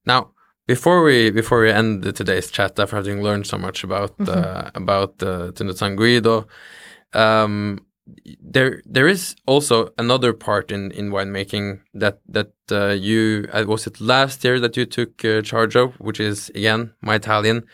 Now, 0.04 0.32
before 0.66 1.02
we 1.02 1.30
before 1.30 1.62
we 1.62 1.70
end 1.70 2.02
today's 2.14 2.50
chat, 2.50 2.78
after 2.78 2.96
having 2.96 3.22
learned 3.22 3.46
so 3.46 3.58
much 3.58 3.82
about 3.82 4.14
uh, 4.28 4.70
about 4.74 5.22
uh, 5.22 5.52
Tenuta 5.52 5.76
San 5.76 5.96
Guido, 5.96 6.46
um, 7.12 7.80
there 8.40 8.82
there 8.84 9.08
is 9.08 9.34
also 9.46 9.90
another 9.98 10.32
part 10.32 10.70
in 10.70 10.92
in 10.92 11.10
winemaking 11.10 11.80
that 11.94 12.20
that 12.28 12.52
uh, 12.70 12.94
you 13.08 13.48
uh, 13.52 13.64
was 13.66 13.86
it 13.86 14.00
last 14.00 14.44
year 14.44 14.60
that 14.60 14.76
you 14.76 14.86
took 14.86 15.24
uh, 15.24 15.42
charge 15.42 15.76
of, 15.76 15.98
which 15.98 16.20
is 16.20 16.50
again 16.50 16.92
my 17.00 17.16
Italian 17.16 17.66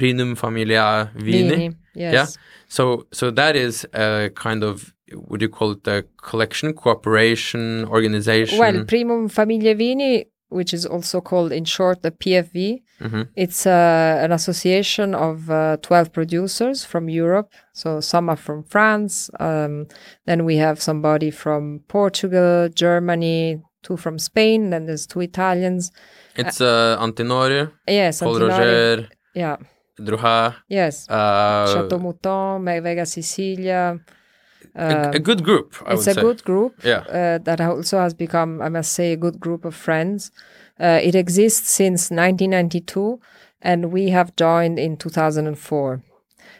Primum 0.00 0.34
Familiae 0.36 1.08
Vini. 1.14 1.48
Vini, 1.48 1.76
yes. 1.94 2.12
Yeah. 2.14 2.26
So 2.68 3.06
so 3.12 3.30
that 3.30 3.54
is 3.56 3.86
a 3.94 4.30
kind 4.34 4.62
of 4.64 4.94
would 5.28 5.42
you 5.42 5.48
call 5.48 5.72
it 5.72 5.86
a 5.88 6.04
collection, 6.28 6.72
cooperation, 6.72 7.84
organization? 7.86 8.58
Well, 8.58 8.84
Primum 8.84 9.28
Familiae 9.28 9.74
Vini, 9.74 10.24
which 10.50 10.72
is 10.72 10.86
also 10.86 11.20
called 11.20 11.52
in 11.52 11.64
short 11.64 12.02
the 12.02 12.10
PFV, 12.12 12.82
Mhm. 13.00 13.26
it's 13.34 13.66
uh, 13.66 14.24
an 14.24 14.30
association 14.32 15.14
of 15.14 15.48
uh, 15.50 15.76
12 15.82 16.12
producers 16.12 16.84
from 16.84 17.08
Europe. 17.08 17.48
So 17.72 18.00
some 18.00 18.28
are 18.28 18.36
from 18.36 18.62
France. 18.64 19.30
Um, 19.40 19.86
then 20.26 20.44
we 20.44 20.56
have 20.58 20.80
somebody 20.80 21.30
from 21.32 21.80
Portugal, 21.88 22.68
Germany, 22.68 23.60
two 23.82 23.96
from 23.96 24.18
Spain. 24.18 24.70
Then 24.70 24.86
there's 24.86 25.06
two 25.06 25.20
Italians. 25.22 25.90
it's 26.36 26.60
uh, 26.60 26.96
Antinori, 27.00 27.70
Yes, 27.88 28.20
Paul 28.20 28.34
Antinori. 28.38 28.48
Roger, 28.48 29.08
Yeah. 29.34 29.56
Drouhin, 30.04 30.54
Yes. 30.68 31.08
uh, 31.08 31.66
Chateau 31.72 31.98
Mouton, 31.98 32.64
Vega 32.64 33.04
Sicilia. 33.06 33.98
a, 34.74 35.10
a 35.14 35.18
good 35.18 35.42
group, 35.42 35.74
I 35.86 35.94
it's 35.94 36.06
a 36.06 36.14
say. 36.14 36.20
good 36.20 36.42
group 36.44 36.72
Yeah. 36.84 37.00
uh, 37.08 37.38
that 37.44 37.60
also 37.60 37.98
has 37.98 38.14
become, 38.14 38.60
I 38.62 38.68
must 38.68 38.92
say, 38.92 39.12
a 39.12 39.16
good 39.16 39.38
group 39.40 39.64
of 39.64 39.74
friends. 39.74 40.30
Uh, 40.78 40.98
it 41.02 41.14
exists 41.14 41.70
since 41.70 42.10
1992, 42.10 43.20
and 43.62 43.92
we 43.92 44.10
have 44.10 44.34
joined 44.36 44.78
in 44.78 44.96
2004. 44.96 46.02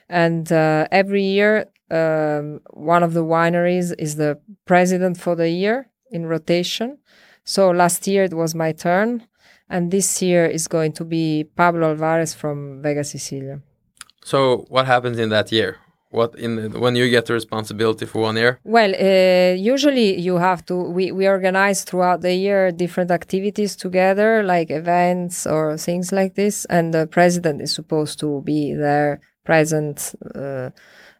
And 0.08 0.50
uh, 0.52 0.86
every 0.90 1.22
year, 1.24 1.66
um, 1.90 2.60
one 2.72 3.02
of 3.02 3.12
the 3.14 3.24
wineries 3.24 3.94
is 3.98 4.16
the 4.16 4.38
president 4.66 5.18
for 5.18 5.34
the 5.36 5.48
year 5.50 5.88
in 6.10 6.26
rotation. 6.26 6.98
So 7.44 7.70
last 7.70 8.06
year 8.06 8.24
it 8.24 8.34
was 8.34 8.54
my 8.54 8.72
turn, 8.72 9.22
and 9.70 9.90
this 9.90 10.20
year 10.20 10.44
is 10.46 10.68
going 10.68 10.92
to 10.92 11.04
be 11.04 11.44
Pablo 11.56 11.90
Alvarez 11.90 12.34
from 12.34 12.82
Vega 12.82 13.04
Sicilia. 13.04 13.60
So 14.22 14.66
what 14.68 14.86
happens 14.86 15.18
in 15.18 15.30
that 15.30 15.50
year? 15.52 15.78
What 16.10 16.34
in 16.34 16.72
when 16.80 16.96
you 16.96 17.08
get 17.08 17.26
the 17.26 17.34
responsibility 17.34 18.04
for 18.04 18.22
one 18.22 18.36
year? 18.36 18.58
Well, 18.64 18.92
uh, 18.92 19.54
usually 19.54 20.18
you 20.18 20.38
have 20.38 20.66
to. 20.66 20.74
We, 20.74 21.12
we 21.12 21.28
organize 21.28 21.84
throughout 21.84 22.20
the 22.22 22.34
year 22.34 22.72
different 22.72 23.12
activities 23.12 23.76
together, 23.76 24.42
like 24.42 24.72
events 24.72 25.46
or 25.46 25.78
things 25.78 26.10
like 26.10 26.34
this. 26.34 26.64
And 26.64 26.92
the 26.92 27.06
president 27.06 27.62
is 27.62 27.72
supposed 27.72 28.18
to 28.20 28.42
be 28.42 28.74
there, 28.74 29.20
present, 29.44 30.12
uh, 30.34 30.70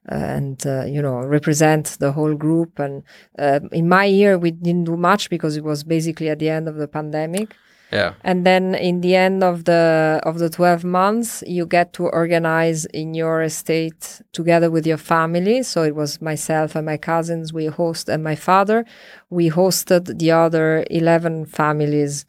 and 0.06 0.60
uh, 0.66 0.86
you 0.86 1.00
know 1.00 1.20
represent 1.20 1.96
the 2.00 2.10
whole 2.10 2.34
group. 2.34 2.80
And 2.80 3.04
uh, 3.38 3.60
in 3.70 3.88
my 3.88 4.06
year, 4.06 4.38
we 4.38 4.50
didn't 4.50 4.84
do 4.84 4.96
much 4.96 5.30
because 5.30 5.56
it 5.56 5.62
was 5.62 5.84
basically 5.84 6.30
at 6.30 6.40
the 6.40 6.50
end 6.50 6.66
of 6.66 6.74
the 6.74 6.88
pandemic. 6.88 7.54
Yeah. 7.92 8.14
And 8.22 8.46
then 8.46 8.74
in 8.74 9.00
the 9.00 9.16
end 9.16 9.42
of 9.42 9.64
the 9.64 10.20
of 10.22 10.38
the 10.38 10.48
12 10.48 10.84
months, 10.84 11.42
you 11.46 11.66
get 11.66 11.92
to 11.94 12.06
organize 12.06 12.84
in 12.86 13.14
your 13.14 13.42
estate 13.42 14.22
together 14.32 14.70
with 14.70 14.86
your 14.86 14.96
family. 14.96 15.62
So 15.62 15.82
it 15.82 15.94
was 15.94 16.20
myself 16.20 16.76
and 16.76 16.86
my 16.86 16.96
cousins, 16.96 17.52
we 17.52 17.66
host 17.66 18.08
and 18.08 18.22
my 18.22 18.36
father. 18.36 18.84
We 19.28 19.50
hosted 19.50 20.18
the 20.18 20.30
other 20.30 20.84
11 20.90 21.46
families 21.46 22.26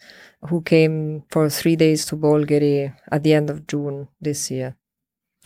who 0.50 0.62
came 0.62 1.24
for 1.30 1.50
three 1.50 1.76
days 1.76 2.06
to 2.08 2.16
Bolgheri 2.16 2.96
at 3.12 3.24
the 3.24 3.34
end 3.34 3.50
of 3.50 3.68
June 3.68 4.08
this 4.20 4.50
year. 4.50 4.76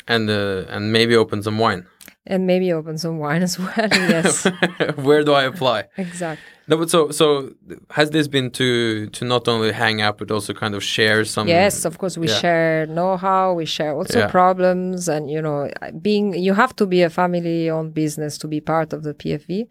And 0.07 0.29
uh, 0.29 0.65
and 0.69 0.93
maybe 0.93 1.15
open 1.15 1.43
some 1.43 1.57
wine. 1.57 1.87
And 2.27 2.47
maybe 2.47 2.73
open 2.73 2.97
some 2.97 3.19
wine 3.19 3.43
as 3.43 3.59
well. 3.59 3.71
yes, 3.91 4.47
Where 4.95 5.23
do 5.23 5.33
I 5.33 5.43
apply? 5.43 5.85
exactly. 5.97 6.43
No, 6.67 6.77
but 6.77 6.89
so 6.89 7.11
so 7.11 7.51
has 7.91 8.09
this 8.09 8.27
been 8.27 8.49
to 8.59 9.05
to 9.17 9.25
not 9.25 9.47
only 9.47 9.71
hang 9.71 10.01
out 10.01 10.17
but 10.17 10.31
also 10.31 10.51
kind 10.53 10.73
of 10.73 10.83
share 10.83 11.23
some? 11.25 11.47
Yes, 11.47 11.85
of 11.85 11.99
course, 11.99 12.17
we 12.17 12.27
yeah. 12.27 12.39
share 12.41 12.85
know-how. 12.87 13.53
We 13.53 13.65
share 13.65 13.93
also 13.93 14.19
Yeah. 14.19 14.27
problems, 14.39 15.07
and 15.07 15.29
you 15.29 15.39
know, 15.41 15.69
being 16.01 16.33
you 16.33 16.53
have 16.55 16.75
to 16.77 16.85
be 16.87 17.03
a 17.03 17.09
family-owned 17.11 17.93
business 17.93 18.39
to 18.39 18.47
be 18.47 18.59
part 18.59 18.93
of 18.93 19.03
the 19.03 19.13
PFV. 19.13 19.67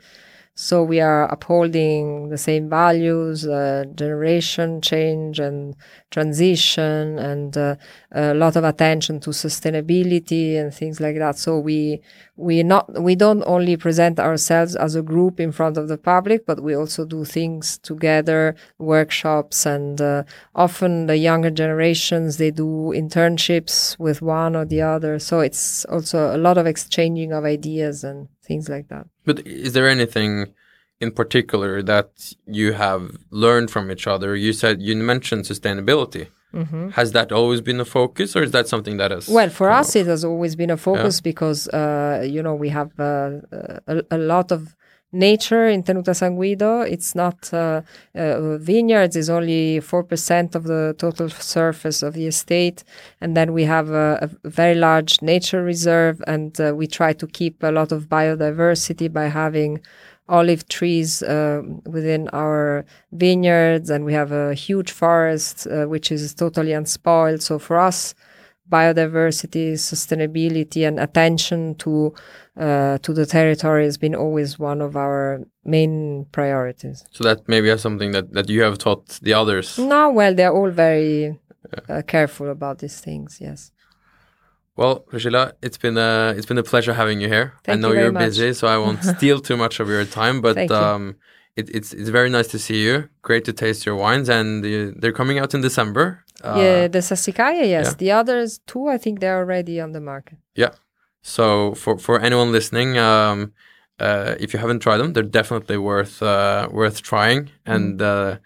So 0.57 0.85
we 0.85 1.01
are 1.01 1.25
upholding 1.33 2.29
the 2.29 2.39
same 2.39 2.69
values, 2.69 3.45
uh, 3.45 3.85
generation 3.97 4.81
change 4.81 5.41
and 5.41 5.75
transition, 6.13 7.19
and 7.19 7.57
uh, 7.57 7.75
a 8.13 8.35
lot 8.35 8.55
of 8.55 8.63
attention 8.63 9.19
to 9.21 9.31
sustainability 9.31 10.55
and 10.57 10.73
things 10.73 11.01
like 11.01 11.19
that. 11.19 11.37
So 11.39 11.59
we 11.59 12.01
we 12.37 12.63
not 12.63 13.03
we 13.03 13.17
don't 13.17 13.43
only 13.47 13.77
present 13.77 14.21
ourselves 14.21 14.77
as 14.77 14.95
a 14.95 15.03
group 15.03 15.41
in 15.41 15.51
front 15.51 15.77
of 15.77 15.89
the 15.89 15.99
public, 15.99 16.47
but 16.47 16.63
we 16.63 16.75
also 16.77 17.05
do 17.05 17.25
things 17.25 17.77
together, 17.79 18.55
workshops, 18.79 19.67
and 19.67 20.01
uh, 20.01 20.23
often 20.55 21.07
the 21.07 21.17
younger 21.17 21.51
generations 21.51 22.37
they 22.37 22.53
do 22.53 22.93
internships 22.95 23.99
with 23.99 24.23
one 24.23 24.55
or 24.55 24.65
the 24.65 24.83
other. 24.83 25.19
So 25.19 25.41
it's 25.41 25.85
also 25.87 26.35
a 26.35 26.39
lot 26.39 26.59
of 26.59 26.67
exchanging 26.67 27.33
of 27.33 27.45
ideas 27.45 28.05
and 28.05 28.29
things 28.45 28.69
like 28.69 28.89
that. 28.89 29.07
But 29.25 29.47
is 29.47 29.73
there 29.73 29.89
anything 29.89 30.53
in 31.01 31.11
particular 31.11 31.83
that 31.83 32.35
you 32.47 32.73
have 32.73 33.17
learned 33.31 33.71
from 33.71 33.91
each 33.91 34.07
other? 34.07 34.37
You 34.37 34.53
said 34.53 34.83
you 34.83 34.95
mentioned 34.97 35.45
sustainability. 35.45 36.29
Has 36.93 37.11
that 37.13 37.33
always 37.33 37.61
been 37.61 37.81
a 37.81 37.85
focus, 37.85 38.37
or 38.37 38.43
is 38.45 38.53
that 38.53 38.69
something 38.69 38.97
that 38.99 39.11
has? 39.11 39.29
Well, 39.29 39.51
for 39.51 39.71
us, 39.71 39.91
up? 39.91 40.01
it 40.03 40.07
has 40.07 40.25
always 40.25 40.55
been 40.55 40.71
a 40.71 40.77
focus 40.77 41.21
because, 41.21 41.67
uh, 41.69 42.25
you 42.25 42.43
know, 42.45 42.55
we 42.55 42.69
have 42.69 42.93
uh, 43.01 43.41
a, 43.89 44.03
a 44.13 44.19
lot 44.19 44.53
of 44.53 44.77
nature 45.15 45.67
in 45.69 45.83
Tenuta 45.83 46.15
San 46.15 46.37
Guido. 46.37 46.81
It's 46.81 47.15
not 47.15 47.53
uh, 47.55 47.83
uh, 48.15 48.59
vineyards 48.59 49.17
is 49.17 49.31
only 49.31 49.81
four 49.81 50.03
percent 50.03 50.55
of 50.55 50.65
the 50.65 50.95
total 50.99 51.31
surface 51.31 52.03
of 52.03 52.15
the 52.15 52.27
estate, 52.27 52.85
and 53.21 53.37
then 53.37 53.53
we 53.53 53.65
have 53.65 53.91
a, 53.91 54.29
a 54.45 54.49
very 54.49 54.75
large 54.75 55.23
nature 55.23 55.63
reserve, 55.63 56.23
and 56.27 56.61
uh, 56.61 56.75
we 56.75 56.87
try 56.87 57.13
to 57.15 57.27
keep 57.27 57.63
a 57.63 57.71
lot 57.71 57.93
of 57.93 58.09
biodiversity 58.09 59.11
by 59.11 59.29
having 59.29 59.81
olive 60.29 60.67
trees 60.69 61.23
uh, 61.23 61.61
within 61.85 62.29
our 62.33 62.85
vineyards, 63.13 63.91
and 63.91 64.05
we 64.05 64.13
have 64.13 64.33
a 64.33 64.55
huge 64.55 64.91
forest 64.91 65.67
uh, 65.67 65.85
which 65.85 66.11
is 66.11 66.35
totally 66.35 66.73
unspoiled. 66.73 67.43
So 67.43 67.59
for 67.59 67.79
us, 67.79 68.15
biodiversity, 68.71 69.73
sustainability, 69.75 70.87
and 70.87 70.99
attention 70.99 71.75
to 71.77 72.15
uh, 72.57 72.99
to 72.99 73.13
the 73.13 73.27
territory 73.27 73.85
has 73.85 73.99
been 73.99 74.15
always 74.15 74.59
one 74.59 74.81
of 74.81 74.97
our 74.97 75.41
main 75.65 76.27
priorities. 76.33 77.05
so 77.11 77.25
that 77.25 77.49
maybe 77.49 77.69
is 77.69 77.81
something 77.83 78.13
that 78.13 78.33
that 78.33 78.49
you 78.49 78.63
have 78.63 78.79
taught 78.79 79.19
the 79.23 79.35
others. 79.35 79.79
No, 79.79 80.11
well, 80.11 80.35
they're 80.35 80.53
all 80.53 80.71
very 80.71 81.39
uh, 81.89 82.03
careful 82.07 82.51
about 82.51 82.79
these 82.79 83.01
things. 83.01 83.39
Yes. 83.41 83.71
Well, 84.77 85.01
Priscilla, 85.01 85.53
it's 85.63 85.79
been 85.79 85.97
a 85.97 86.35
it's 86.37 86.47
been 86.47 86.59
a 86.59 86.63
pleasure 86.63 86.95
having 86.95 87.21
you 87.21 87.29
here. 87.29 87.55
Thank 87.65 87.79
I 87.79 87.81
know 87.81 87.93
you 87.93 88.07
are 88.07 88.13
busy, 88.13 88.53
so 88.55 88.67
I 88.67 88.79
won't 88.79 89.05
steal 89.17 89.41
too 89.41 89.57
much 89.57 89.79
of 89.81 89.89
your 89.89 90.05
time. 90.05 90.41
But 90.41 90.71
um, 90.71 91.17
it, 91.57 91.69
it's 91.71 91.93
it's 91.93 92.09
very 92.09 92.31
nice 92.31 92.49
to 92.49 92.59
see 92.59 92.83
you. 92.83 93.09
Great 93.23 93.45
to 93.45 93.53
taste 93.53 93.87
your 93.87 93.97
wines, 93.97 94.29
and 94.29 94.65
uh, 94.65 94.93
they're 94.97 95.13
coming 95.13 95.39
out 95.39 95.55
in 95.55 95.61
December. 95.61 96.25
Uh, 96.43 96.57
yeah, 96.59 96.89
the 96.89 96.99
Sassicaia, 96.99 97.67
yes. 97.67 97.87
yeah. 97.87 97.95
The 97.97 98.11
others 98.11 98.61
two, 98.67 98.89
I 98.89 98.99
think 98.99 99.21
they're 99.21 99.39
already 99.39 99.81
on 99.81 99.93
the 99.93 100.01
market. 100.01 100.39
Yeah. 100.55 100.71
So 101.23 101.75
for 101.75 101.97
for 101.99 102.21
anyone 102.21 102.51
listening, 102.53 102.99
um, 102.99 103.53
uh, 104.01 104.35
if 104.41 104.53
you 104.53 104.59
haven't 104.59 104.81
tried 104.81 104.99
them, 104.99 105.13
they're 105.13 105.23
definitely 105.23 105.79
worth 105.79 106.23
uh, 106.23 106.69
worth 106.71 107.03
trying, 107.03 107.51
and 107.65 108.03
uh, 108.03 108.39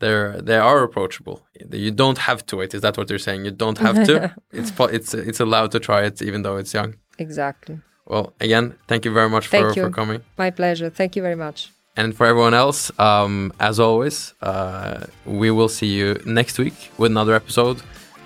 they're 0.00 0.40
they 0.40 0.56
are 0.56 0.82
approachable. 0.82 1.46
You 1.70 1.90
don't 1.90 2.18
have 2.18 2.46
to 2.46 2.56
wait. 2.56 2.74
Is 2.74 2.80
that 2.80 2.96
what 2.96 3.10
you're 3.10 3.18
saying? 3.18 3.44
You 3.44 3.50
don't 3.50 3.78
have 3.78 4.06
to. 4.06 4.34
it's 4.52 4.72
it's 4.80 5.14
it's 5.14 5.40
allowed 5.40 5.70
to 5.72 5.80
try 5.80 6.04
it 6.04 6.22
even 6.22 6.42
though 6.42 6.56
it's 6.56 6.72
young. 6.72 6.94
Exactly. 7.18 7.78
Well, 8.06 8.34
again, 8.40 8.74
thank 8.86 9.04
you 9.04 9.12
very 9.12 9.30
much 9.30 9.46
for, 9.46 9.68
you. 9.68 9.74
for 9.74 9.90
coming. 9.90 10.22
My 10.36 10.50
pleasure. 10.50 10.90
Thank 10.90 11.16
you 11.16 11.22
very 11.22 11.36
much. 11.36 11.70
And 11.96 12.16
for 12.16 12.26
everyone 12.26 12.54
else, 12.54 12.90
um, 12.98 13.52
as 13.60 13.78
always, 13.78 14.34
uh, 14.42 15.06
we 15.24 15.50
will 15.50 15.68
see 15.68 15.86
you 15.86 16.20
next 16.26 16.58
week 16.58 16.90
with 16.98 17.12
another 17.12 17.34
episode. 17.34 17.80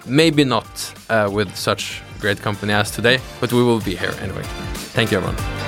Maybe 0.07 0.45
not 0.45 0.95
uh, 1.11 1.29
with 1.31 1.55
such 1.55 2.03
great 2.19 2.39
company 2.41 2.73
as 2.73 2.91
today, 2.91 3.21
but 3.41 3.53
we 3.53 3.63
will 3.63 3.81
be 3.81 3.95
here 3.95 4.15
anyway. 4.23 4.43
Thank 4.95 5.11
you, 5.11 5.19
everyone. 5.19 5.68